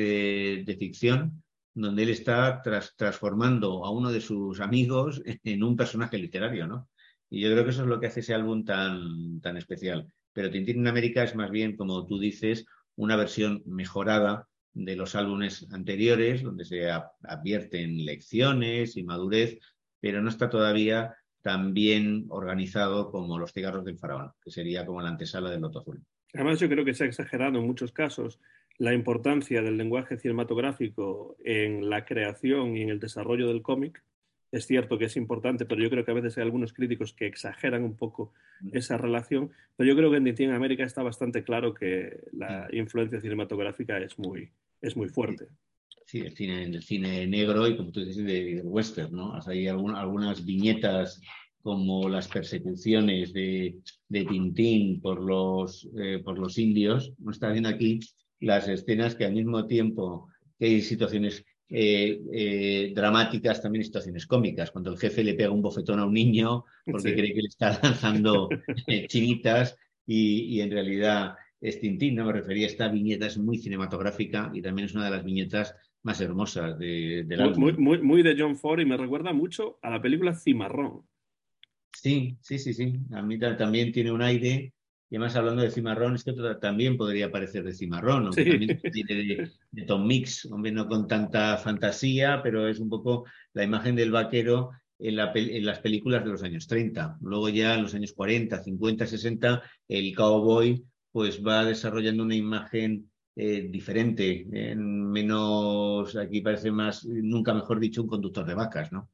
[0.63, 1.41] de, ficción
[1.73, 2.61] donde él está
[2.95, 6.87] transformando a uno de sus amigos en un personaje literario, ¿no?
[7.31, 10.05] Y yo creo que eso es lo que hace ese álbum tan, tan especial.
[10.31, 15.15] Pero Tintín en América es más bien, como tú dices, una versión mejorada de los
[15.15, 19.57] álbumes anteriores, donde se advierten lecciones y madurez,
[19.99, 25.01] pero no está todavía tan bien organizado como Los cigarros del faraón, que sería como
[25.01, 26.01] la antesala del Loto Azul.
[26.33, 28.39] Además, yo creo que se ha exagerado en muchos casos
[28.77, 34.03] la importancia del lenguaje cinematográfico en la creación y en el desarrollo del cómic.
[34.51, 37.27] Es cierto que es importante, pero yo creo que a veces hay algunos críticos que
[37.27, 38.33] exageran un poco
[38.71, 39.51] esa relación.
[39.75, 44.17] Pero yo creo que en en América está bastante claro que la influencia cinematográfica es
[44.17, 45.47] muy, es muy fuerte.
[46.09, 49.39] Sí, el cine, el cine negro y como tú dices, del western, ¿no?
[49.45, 51.21] Hay algunas viñetas
[51.61, 57.13] como las persecuciones de, de Tintín por los, eh, por los indios.
[57.19, 57.99] Uno está viendo aquí
[58.39, 64.71] las escenas que al mismo tiempo que hay situaciones eh, eh, dramáticas, también situaciones cómicas.
[64.71, 67.79] Cuando el jefe le pega un bofetón a un niño porque cree que le está
[67.83, 68.49] lanzando
[69.07, 74.63] chinitas y, en realidad es Tintín, no me refería, esta viñeta es muy cinematográfica y
[74.63, 78.55] también es una de las viñetas más hermosas de, del muy, Muy, muy, de John
[78.55, 81.03] Ford y me recuerda mucho a la película Cimarrón.
[81.93, 82.93] Sí, sí, sí, sí.
[83.11, 84.73] A mí también tiene un aire.
[85.11, 89.51] Y además, hablando de cimarrón, es que también podría parecer de cimarrón, aunque también tiene
[89.71, 94.11] de, Tom Mix, hombre, no con tanta fantasía, pero es un poco la imagen del
[94.11, 94.69] vaquero
[94.99, 97.17] en, las películas de los años 30.
[97.21, 103.09] Luego ya en los años 40, 50, 60, el cowboy pues va desarrollando una imagen
[103.41, 109.09] eh, diferente, menos, aquí parece más, nunca mejor dicho, un conductor de vacas, ¿no?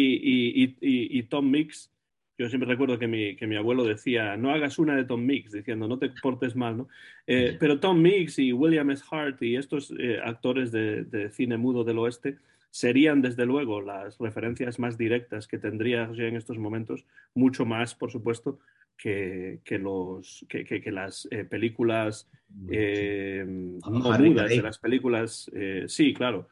[0.00, 1.92] y, Tom Mix,
[2.38, 5.50] yo siempre recuerdo que mi, que mi, abuelo decía, no hagas una de Tom Mix,
[5.50, 6.88] diciendo, no te portes mal, ¿no?
[7.26, 9.02] Eh, pero Tom Mix y William S.
[9.10, 12.36] Hart y estos eh, actores de, cine mudo del oeste
[12.70, 17.04] serían, desde luego, las referencias más directas que tendría en estos momentos,
[17.34, 18.60] mucho más, por supuesto,
[18.96, 25.50] que, que los, que, que, las eh, películas no mudas, de las películas,
[25.86, 26.48] sí, claro,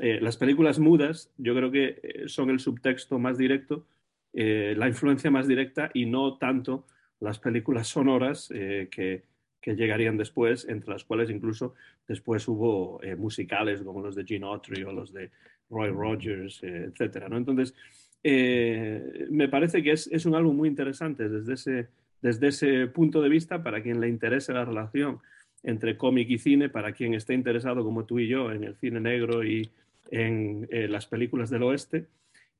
[0.00, 3.84] eh, las películas mudas yo creo que eh, son el subtexto más directo,
[4.32, 6.86] eh, la influencia más directa y no tanto
[7.20, 9.24] las películas sonoras que
[9.60, 11.74] que llegarían después, entre las cuales incluso
[12.06, 15.30] después hubo eh, musicales como los de Gene Autry o los de
[15.70, 17.36] Roy Rogers, eh, etcétera, ¿no?
[17.36, 17.74] Entonces,
[18.22, 21.88] eh, me parece que es, un álbum muy interesante desde ese,
[22.22, 25.18] desde ese punto de vista para quien le interese la relación
[25.62, 29.00] entre cómic y cine, para quien esté interesado como tú y yo en el cine
[29.00, 29.70] negro y
[30.10, 32.06] en las películas del oeste.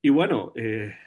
[0.03, 0.53] Y bueno,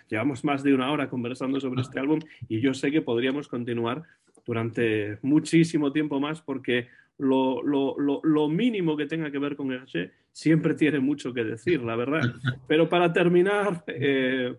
[0.10, 4.04] llevamos más de una hora conversando sobre este álbum y yo sé que podríamos continuar
[4.46, 6.88] durante muchísimo tiempo más porque
[7.22, 11.82] lo, lo, lo, mínimo que tenga que ver con Hergé siempre tiene mucho que decir,
[11.84, 12.22] la verdad.
[12.68, 14.56] Pero para terminar eh,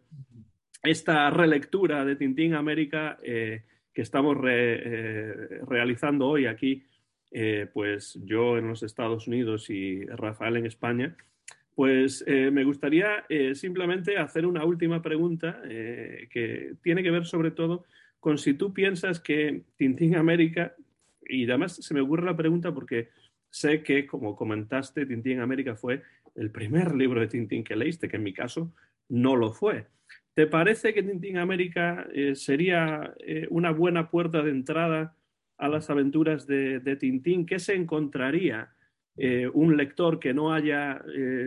[0.82, 6.84] esta relectura de Tintín América eh, que estamos eh, realizando hoy aquí,
[7.72, 11.16] pues yo en los Estados Unidos y Rafael en España,
[11.74, 17.86] pues me gustaría simplemente hacer una última pregunta que tiene que ver sobre todo
[18.20, 20.76] con si tú piensas que Tintín América,
[21.32, 23.08] y además se me ocurre la pregunta porque
[23.50, 26.02] sé que, como comentaste, Tintín América fue
[26.34, 28.72] el primer libro de Tintín que leíste, que en mi caso
[29.08, 29.86] no lo fue.
[30.34, 35.16] ¿Te parece que Tintín América eh, sería eh, una buena puerta de entrada
[35.58, 37.46] a las aventuras de, Tintín?
[37.46, 38.70] ¿Qué se encontraría
[39.16, 41.02] eh, un lector que no haya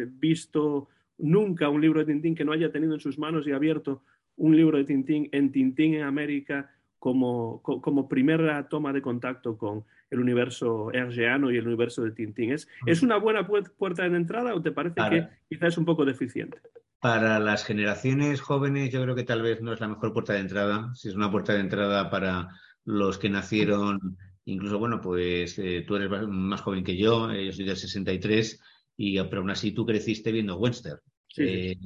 [0.08, 4.04] visto nunca un libro de Tintín, que no haya tenido en sus manos y abierto
[4.38, 6.72] un libro de Tintín en Tintín en América
[7.06, 12.52] como, como primera toma de contacto con el universo hergeano y el universo de Tintín.
[12.52, 16.04] ¿Es, ¿es una buena puerta de entrada o te parece que quizás es un poco
[16.04, 16.58] deficiente?
[17.00, 20.40] Para las generaciones jóvenes yo creo que tal vez no es la mejor puerta de
[20.40, 20.96] entrada.
[20.96, 22.50] Si es una puerta de entrada para
[22.86, 27.52] los que nacieron, incluso, bueno, pues eh, tú eres más joven que yo, eh, yo
[27.54, 28.60] soy del 63,
[28.98, 31.00] y, pero aún así tú creciste viendo Webster.
[31.38, 31.78] Eh,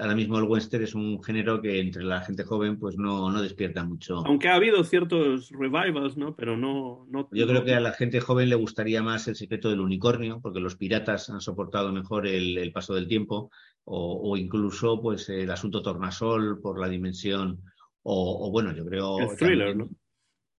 [0.00, 3.42] ahora mismo el western es un género que entre la gente joven pues no, no
[3.42, 4.24] despierta mucho.
[4.26, 6.36] Aunque ha habido ciertos revivals, ¿no?
[6.36, 7.06] Pero no...
[7.10, 10.40] no Yo creo que a la gente joven le gustaría más el secreto del unicornio,
[10.40, 13.50] porque los piratas han soportado mejor el, paso del tiempo,
[13.84, 17.62] o, incluso pues el asunto tornasol por la dimensión,
[18.02, 19.18] o, bueno, yo creo...
[19.18, 19.90] El thriller, ¿no?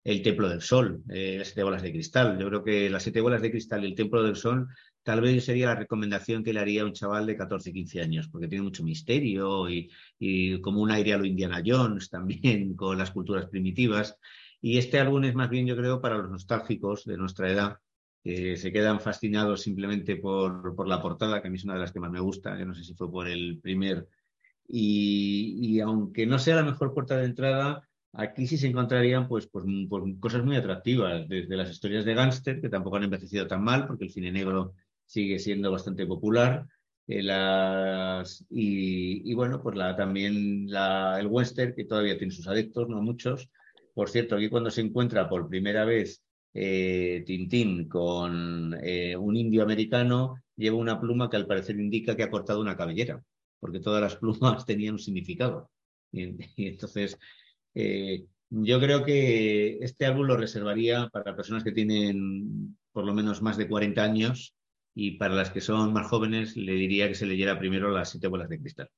[0.04, 2.36] El templo del sol, eh, las siete bolas de cristal.
[2.36, 4.66] Yo creo que las siete bolas de cristal y el templo del sol
[5.02, 8.28] tal vez sería la recomendación que le haría a un chaval de 14, 15 años,
[8.28, 9.90] porque tiene mucho misterio y,
[10.60, 14.16] como un aire a lo Indiana Jones también, con las culturas primitivas.
[14.60, 17.78] Y este álbum es más bien, yo creo, para los nostálgicos de nuestra edad,
[18.22, 21.80] que se quedan fascinados simplemente por, por la portada, que a mí es una de
[21.80, 24.06] las que más me gusta, que no sé si fue por el primer.
[24.68, 29.64] Y, aunque no sea la mejor puerta de entrada, aquí sí se encontrarían pues, pues,
[29.88, 33.86] pues, cosas muy atractivas, desde las historias de gángster, que tampoco han envejecido tan mal,
[33.86, 34.74] porque el cine negro
[35.06, 36.66] sigue siendo bastante popular.
[37.08, 43.50] Eh, y, bueno, pues también el western, que todavía tiene sus adeptos, no muchos.
[43.94, 46.22] Por cierto, aquí cuando se encuentra por primera vez
[46.54, 52.22] eh, Tintín con eh, un indio americano, lleva una pluma que al parecer indica que
[52.22, 53.22] ha cortado una cabellera,
[53.60, 55.70] porque todas las plumas tenían un significado.
[56.12, 56.36] Y
[56.68, 57.18] entonces,
[58.50, 63.56] yo creo que este álbum lo reservaría para personas que tienen por lo menos más
[63.56, 64.54] de 40 años
[64.94, 68.28] y para las que son más jóvenes le diría que se leyera primero las siete
[68.28, 68.88] bolas de cristal.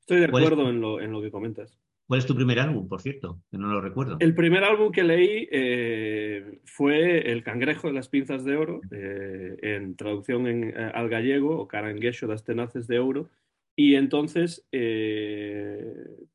[0.00, 1.78] Estoy de acuerdo en, lo, en lo que comentas.
[2.08, 3.42] ¿Cuál es tu primer álbum, por cierto?
[3.50, 4.16] Que no lo recuerdo.
[4.20, 9.56] El primer álbum que leí eh, fue El cangrejo de las pinzas de oro, eh,
[9.60, 13.28] en traducción en, eh, al gallego, o Caranguejo das tenaces de oro.
[13.76, 14.66] Y entonces,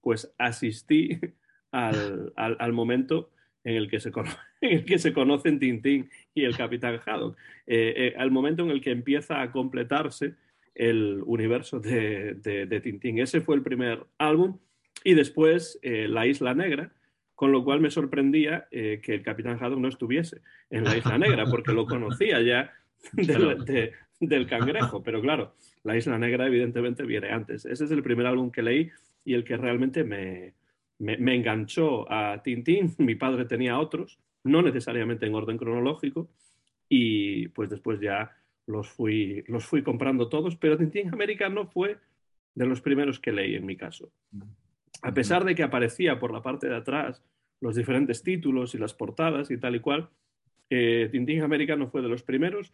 [0.02, 1.20] pues asistí
[1.72, 3.32] al, al, al momento
[3.64, 4.12] en el que se,
[4.62, 8.72] en el que se conocen Tintín y el Capitán Haddock, eh, eh, al momento en
[8.72, 10.34] el que empieza a completarse
[10.76, 13.20] el universo de, de, Tintín.
[13.20, 14.58] Ese fue el primer álbum
[15.04, 16.92] y después eh, La Isla Negra,
[17.36, 21.46] con lo cual me sorprendía que el Capitán Haddock no estuviese en La Isla Negra,
[21.46, 22.72] porque lo conocía ya
[23.12, 27.66] del, del cangrejo, pero claro, La Isla Negra evidentemente viene antes.
[27.66, 28.92] Ese es el primer álbum que leí
[29.26, 30.54] y el que realmente me,
[31.00, 32.94] me, enganchó a Tintín.
[32.98, 36.30] Mi padre tenía otros, no necesariamente en orden cronológico,
[36.90, 38.32] y pues después ya
[38.68, 41.98] los fui, los fui comprando todos, pero Tintín América no fue
[42.56, 44.12] de los primeros que leí en mi caso.
[45.02, 47.24] A pesar de que aparecía por la parte de atrás
[47.60, 50.10] los diferentes títulos y las portadas y tal y cual,
[50.70, 52.74] eh, Tintín América no fue de los primeros,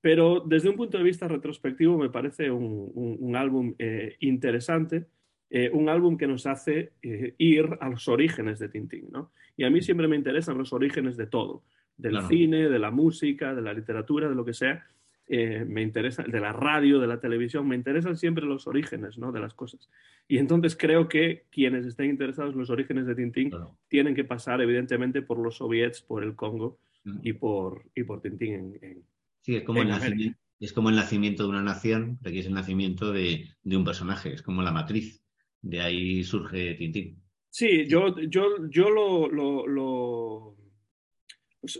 [0.00, 5.06] pero desde un punto de vista retrospectivo me parece un, álbum eh, interesante
[5.50, 9.32] eh, un álbum que nos hace eh, ir a los orígenes de Tintín, ¿no?
[9.56, 11.64] Y a mí siempre me interesan los orígenes de todo,
[11.96, 14.86] del cine, de la música, de la literatura, de lo que sea.
[15.26, 19.32] Eh, me interesa, de la radio, de la televisión, me interesan siempre los orígenes ¿no?
[19.32, 19.90] de las cosas.
[20.26, 23.50] Y entonces creo que quienes estén interesados en los orígenes de Tintín
[23.88, 27.18] tienen que pasar, evidentemente, por los soviets, por el Congo mm.
[27.24, 29.04] y por, y por Tintín en,
[29.40, 32.54] Sí, es como, el nacimiento, es como el nacimiento de una nación, aquí es el
[32.54, 35.22] nacimiento de, un personaje, es como la matriz.
[35.62, 37.22] De ahí surge Tintín.
[37.50, 40.56] Sí, yo, yo, yo lo, lo,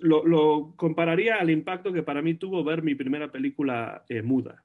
[0.03, 4.64] lo, compararía al impacto que para mí tuvo ver mi primera película eh, muda.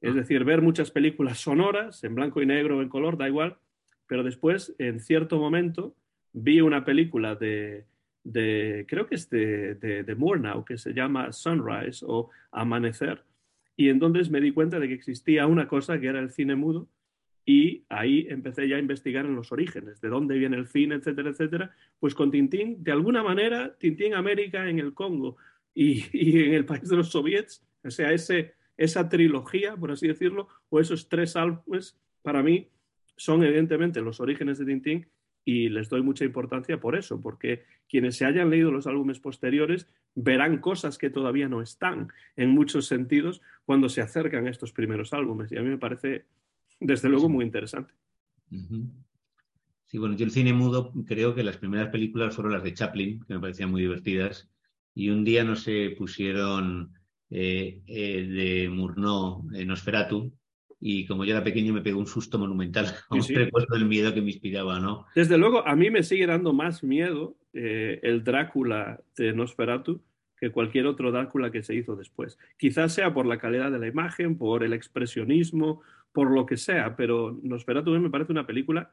[0.00, 0.14] Es ah.
[0.14, 3.58] decir, ver muchas películas sonoras, en blanco y negro, en color, da igual,
[4.06, 5.94] pero después, en cierto momento,
[6.32, 7.86] vi una película de,
[8.24, 13.24] de creo que es de, de, de Murnau, que se llama Sunrise o Amanecer,
[13.76, 16.88] y entonces me di cuenta de que existía una cosa que era el cine mudo,
[17.48, 21.30] y ahí empecé ya a investigar en los orígenes, de dónde viene el cine, etcétera,
[21.30, 21.74] etcétera.
[21.98, 25.38] Pues con Tintín, de alguna manera, Tintín América en el Congo
[25.74, 30.06] y, y en el país de los soviets, o sea, ese, esa trilogía, por así
[30.06, 32.68] decirlo, o esos tres álbumes, para mí
[33.16, 35.06] son evidentemente los orígenes de Tintín
[35.42, 39.88] y les doy mucha importancia por eso, porque quienes se hayan leído los álbumes posteriores
[40.14, 45.14] verán cosas que todavía no están en muchos sentidos cuando se acercan a estos primeros
[45.14, 45.50] álbumes.
[45.50, 46.26] Y a mí me parece,
[46.80, 47.92] desde luego, muy interesante.
[49.86, 53.24] Sí, bueno, yo el cine mudo creo que las primeras películas fueron las de Chaplin,
[53.26, 54.50] que me parecían muy divertidas,
[54.94, 56.92] y un día no se pusieron
[57.30, 60.32] eh, eh, de Murnau en Nosferatu,
[60.80, 64.22] y como yo era pequeño me pegó un susto monumental, un sí, del miedo que
[64.22, 65.06] me inspiraba, ¿no?
[65.14, 70.02] Desde luego, a mí me sigue dando más miedo eh, el Drácula de Nosferatu
[70.38, 72.38] que cualquier otro Drácula que se hizo después.
[72.56, 75.82] Quizás sea por la calidad de la imagen, por el expresionismo,
[76.12, 78.92] por lo que sea, pero Nosferatu me parece una película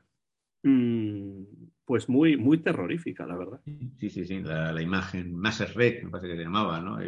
[0.63, 1.43] mmm,
[1.85, 3.61] pues muy, muy terrorífica, la verdad.
[3.99, 6.99] Sí, sí, sí, la, la imagen, Mass Red, me parece que se llamaba, ¿no?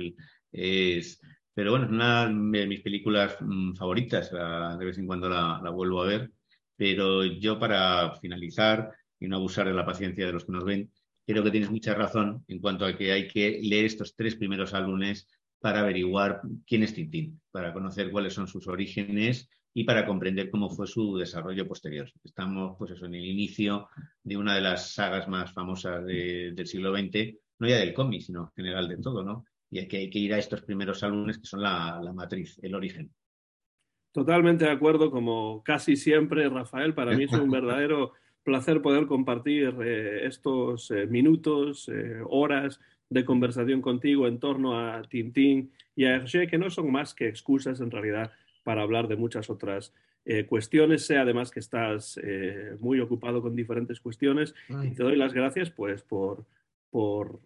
[0.51, 1.20] Es
[1.58, 6.03] pero bueno, es una de mis películas mm, favoritas, de vez en cuando la, vuelvo
[6.03, 6.32] a ver.
[6.76, 10.91] Pero yo para finalizar y no abusar de la paciencia de los que nos ven,
[11.26, 14.76] creo que tienes mucha razón en cuanto a que hay que leer estos tres primeros
[14.76, 15.28] álbumes
[15.60, 20.70] para averiguar quién es Tintín, para conocer cuáles son sus orígenes y para comprender cómo
[20.70, 22.11] fue su desarrollo posterior.
[22.24, 23.89] Estamos, pues eso, en el inicio
[24.24, 28.41] de una de las sagas más famosas del siglo XX, no ya del cómic, sino
[28.43, 29.45] en general de todo, ¿no?
[29.70, 32.76] y hay que, hay que ir a estos primeros álbumes que son la, matriz, el
[32.76, 33.11] origen.
[34.11, 36.93] Totalmente de acuerdo, como casi siempre, Rafael.
[36.93, 38.13] Para mí es un verdadero
[38.43, 45.01] placer poder compartir eh, estos eh, minutos, eh, horas de conversación contigo en torno a
[45.03, 48.32] Tintín y a Hergé, que no son más que excusas en realidad
[48.68, 49.93] para hablar de muchas otras
[50.49, 51.05] cuestiones.
[51.05, 52.20] Sé además que estás
[52.82, 54.53] muy ocupado con diferentes cuestiones
[54.84, 56.43] y te doy las gracias pues por,
[56.89, 57.39] por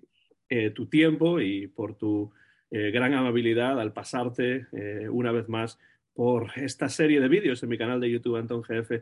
[0.49, 2.29] eh, tu tiempo y por tu
[2.71, 5.79] eh, gran amabilidad al pasarte eh, una vez más
[6.13, 9.01] por esta serie de vídeos en mi canal de YouTube Antón GF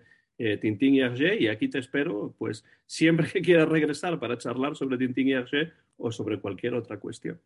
[0.61, 4.99] Tintín y Hergé y aquí te espero pues siempre que quieras regresar para charlar sobre
[4.99, 7.41] Tintín y Hergé o sobre cualquier otra cuestión.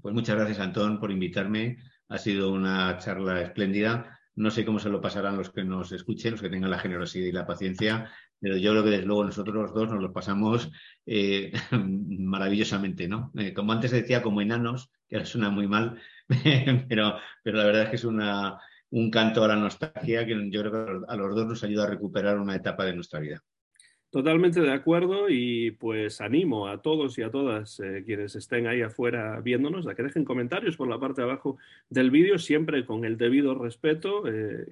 [0.00, 1.78] Pues muchas gracias Antón por invitarme.
[2.10, 4.18] Ha sido una charla espléndida.
[4.34, 7.26] No sé cómo se lo pasarán los que nos escuchen, los que tengan la generosidad
[7.26, 10.70] y la paciencia, pero yo creo que desde luego nosotros los dos nos lo pasamos
[11.06, 13.30] eh, maravillosamente, ¿no?
[13.36, 16.00] Eh, como antes decía, como enanos, que ahora suena muy mal,
[16.88, 20.72] pero, pero la verdad es que es un canto a la nostalgia que yo creo
[20.72, 23.42] que a los dos nos ayuda a recuperar una etapa de nuestra vida.
[24.10, 28.82] Totalmente de acuerdo y pues animo a todos y a todas eh, quienes estén ahí
[28.82, 31.58] afuera viéndonos a que dejen comentarios por la parte de abajo
[31.88, 34.24] del vídeo, siempre con el debido respeto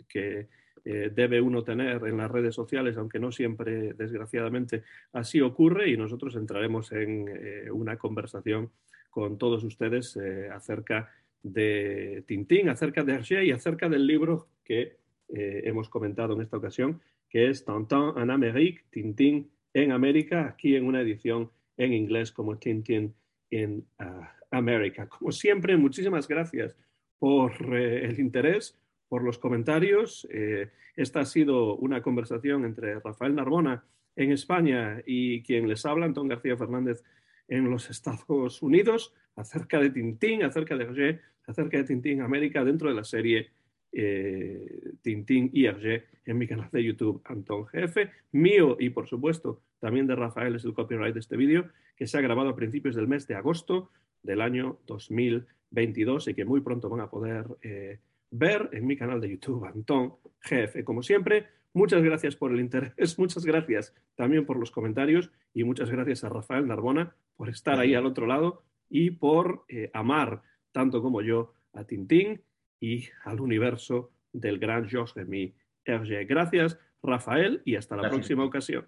[0.09, 0.49] que
[0.91, 5.99] eh, debe uno tener en las redes sociales, aunque no siempre, desgraciadamente, así ocurre, y
[5.99, 8.70] nosotros entraremos en eh, una conversación
[9.11, 11.12] con todos ustedes eh, acerca
[11.43, 14.97] de Tintín, acerca de Hergé y acerca del libro que
[15.31, 20.87] hemos comentado en esta ocasión, que es Tintin en Amérique, Tintín en América, aquí en
[20.87, 23.15] una edición en inglés como Tintín
[23.51, 25.09] en ah, América.
[25.09, 26.77] Como siempre, muchísimas gracias
[27.19, 28.79] por el interés
[29.09, 30.27] por los comentarios.
[30.31, 33.85] Eh, esta ha sido una conversación entre Rafael Narbona
[34.17, 37.05] en España y quien les habla, Antón García Fernández,
[37.47, 42.89] en los Estados Unidos, acerca de Tintín, acerca de Hergé, acerca de Tintín América, dentro
[42.89, 43.51] de la serie
[43.93, 49.62] eh, Tintín y Hergé en mi canal de YouTube, Antón GF, mío y por supuesto
[49.81, 52.94] también de Rafael es el copyright de este vídeo, que se ha grabado a principios
[52.94, 53.90] del mes de agosto
[54.23, 57.98] del año 2022 y que muy pronto van a poder eh,
[58.31, 60.85] ver en mi canal de YouTube, Antón GF.
[60.85, 65.90] Como siempre, muchas gracias por el interés, muchas gracias también por los comentarios y muchas
[65.90, 70.43] gracias a Rafael Narbona por estar ahí al otro lado y por eh, amar
[70.73, 72.43] tanto como yo a Tintín
[72.81, 76.25] y al universo del gran Georges Remy Hergé.
[76.25, 78.87] Gracias, Rafael, y hasta la próxima ocasión.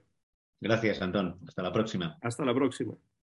[0.61, 1.39] Gracias, Antón.
[1.47, 2.19] Hasta la próxima.
[2.21, 2.95] Hasta la próxima.